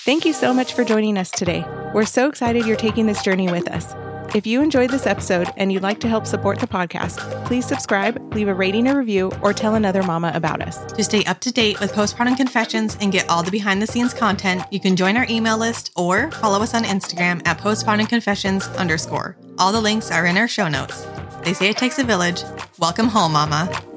Thank 0.05 0.25
you 0.25 0.33
so 0.33 0.53
much 0.53 0.73
for 0.73 0.83
joining 0.83 1.17
us 1.17 1.29
today. 1.29 1.63
We're 1.93 2.05
so 2.05 2.27
excited 2.27 2.65
you're 2.65 2.75
taking 2.75 3.05
this 3.05 3.21
journey 3.21 3.51
with 3.51 3.67
us. 3.69 3.93
If 4.35 4.45
you 4.45 4.61
enjoyed 4.61 4.91
this 4.91 5.07
episode 5.07 5.47
and 5.57 5.71
you'd 5.71 5.81
like 5.81 5.99
to 6.01 6.07
help 6.07 6.27
support 6.27 6.59
the 6.59 6.67
podcast, 6.67 7.17
please 7.45 7.65
subscribe, 7.65 8.33
leave 8.35 8.47
a 8.47 8.53
rating 8.53 8.87
or 8.87 8.95
review, 8.99 9.31
or 9.41 9.53
tell 9.53 9.73
another 9.73 10.03
mama 10.03 10.31
about 10.35 10.61
us. 10.61 10.77
To 10.93 11.03
stay 11.03 11.25
up 11.25 11.39
to 11.41 11.51
date 11.51 11.79
with 11.79 11.93
postpartum 11.93 12.37
confessions 12.37 12.95
and 13.01 13.11
get 13.11 13.27
all 13.27 13.41
the 13.41 13.49
behind 13.49 13.81
the 13.81 13.87
scenes 13.87 14.13
content, 14.13 14.61
you 14.69 14.79
can 14.79 14.95
join 14.95 15.17
our 15.17 15.25
email 15.31 15.57
list 15.57 15.91
or 15.95 16.29
follow 16.33 16.61
us 16.61 16.75
on 16.75 16.83
Instagram 16.83 17.41
at 17.47 17.57
postpartum 17.57 18.07
confessions 18.07 18.67
underscore. 18.67 19.35
All 19.57 19.71
the 19.71 19.81
links 19.81 20.11
are 20.11 20.27
in 20.27 20.37
our 20.37 20.47
show 20.47 20.67
notes. 20.67 21.07
They 21.43 21.53
say 21.53 21.69
it 21.69 21.77
takes 21.77 21.97
a 21.97 22.03
village. 22.03 22.43
Welcome 22.77 23.07
home, 23.07 23.33
mama. 23.33 23.88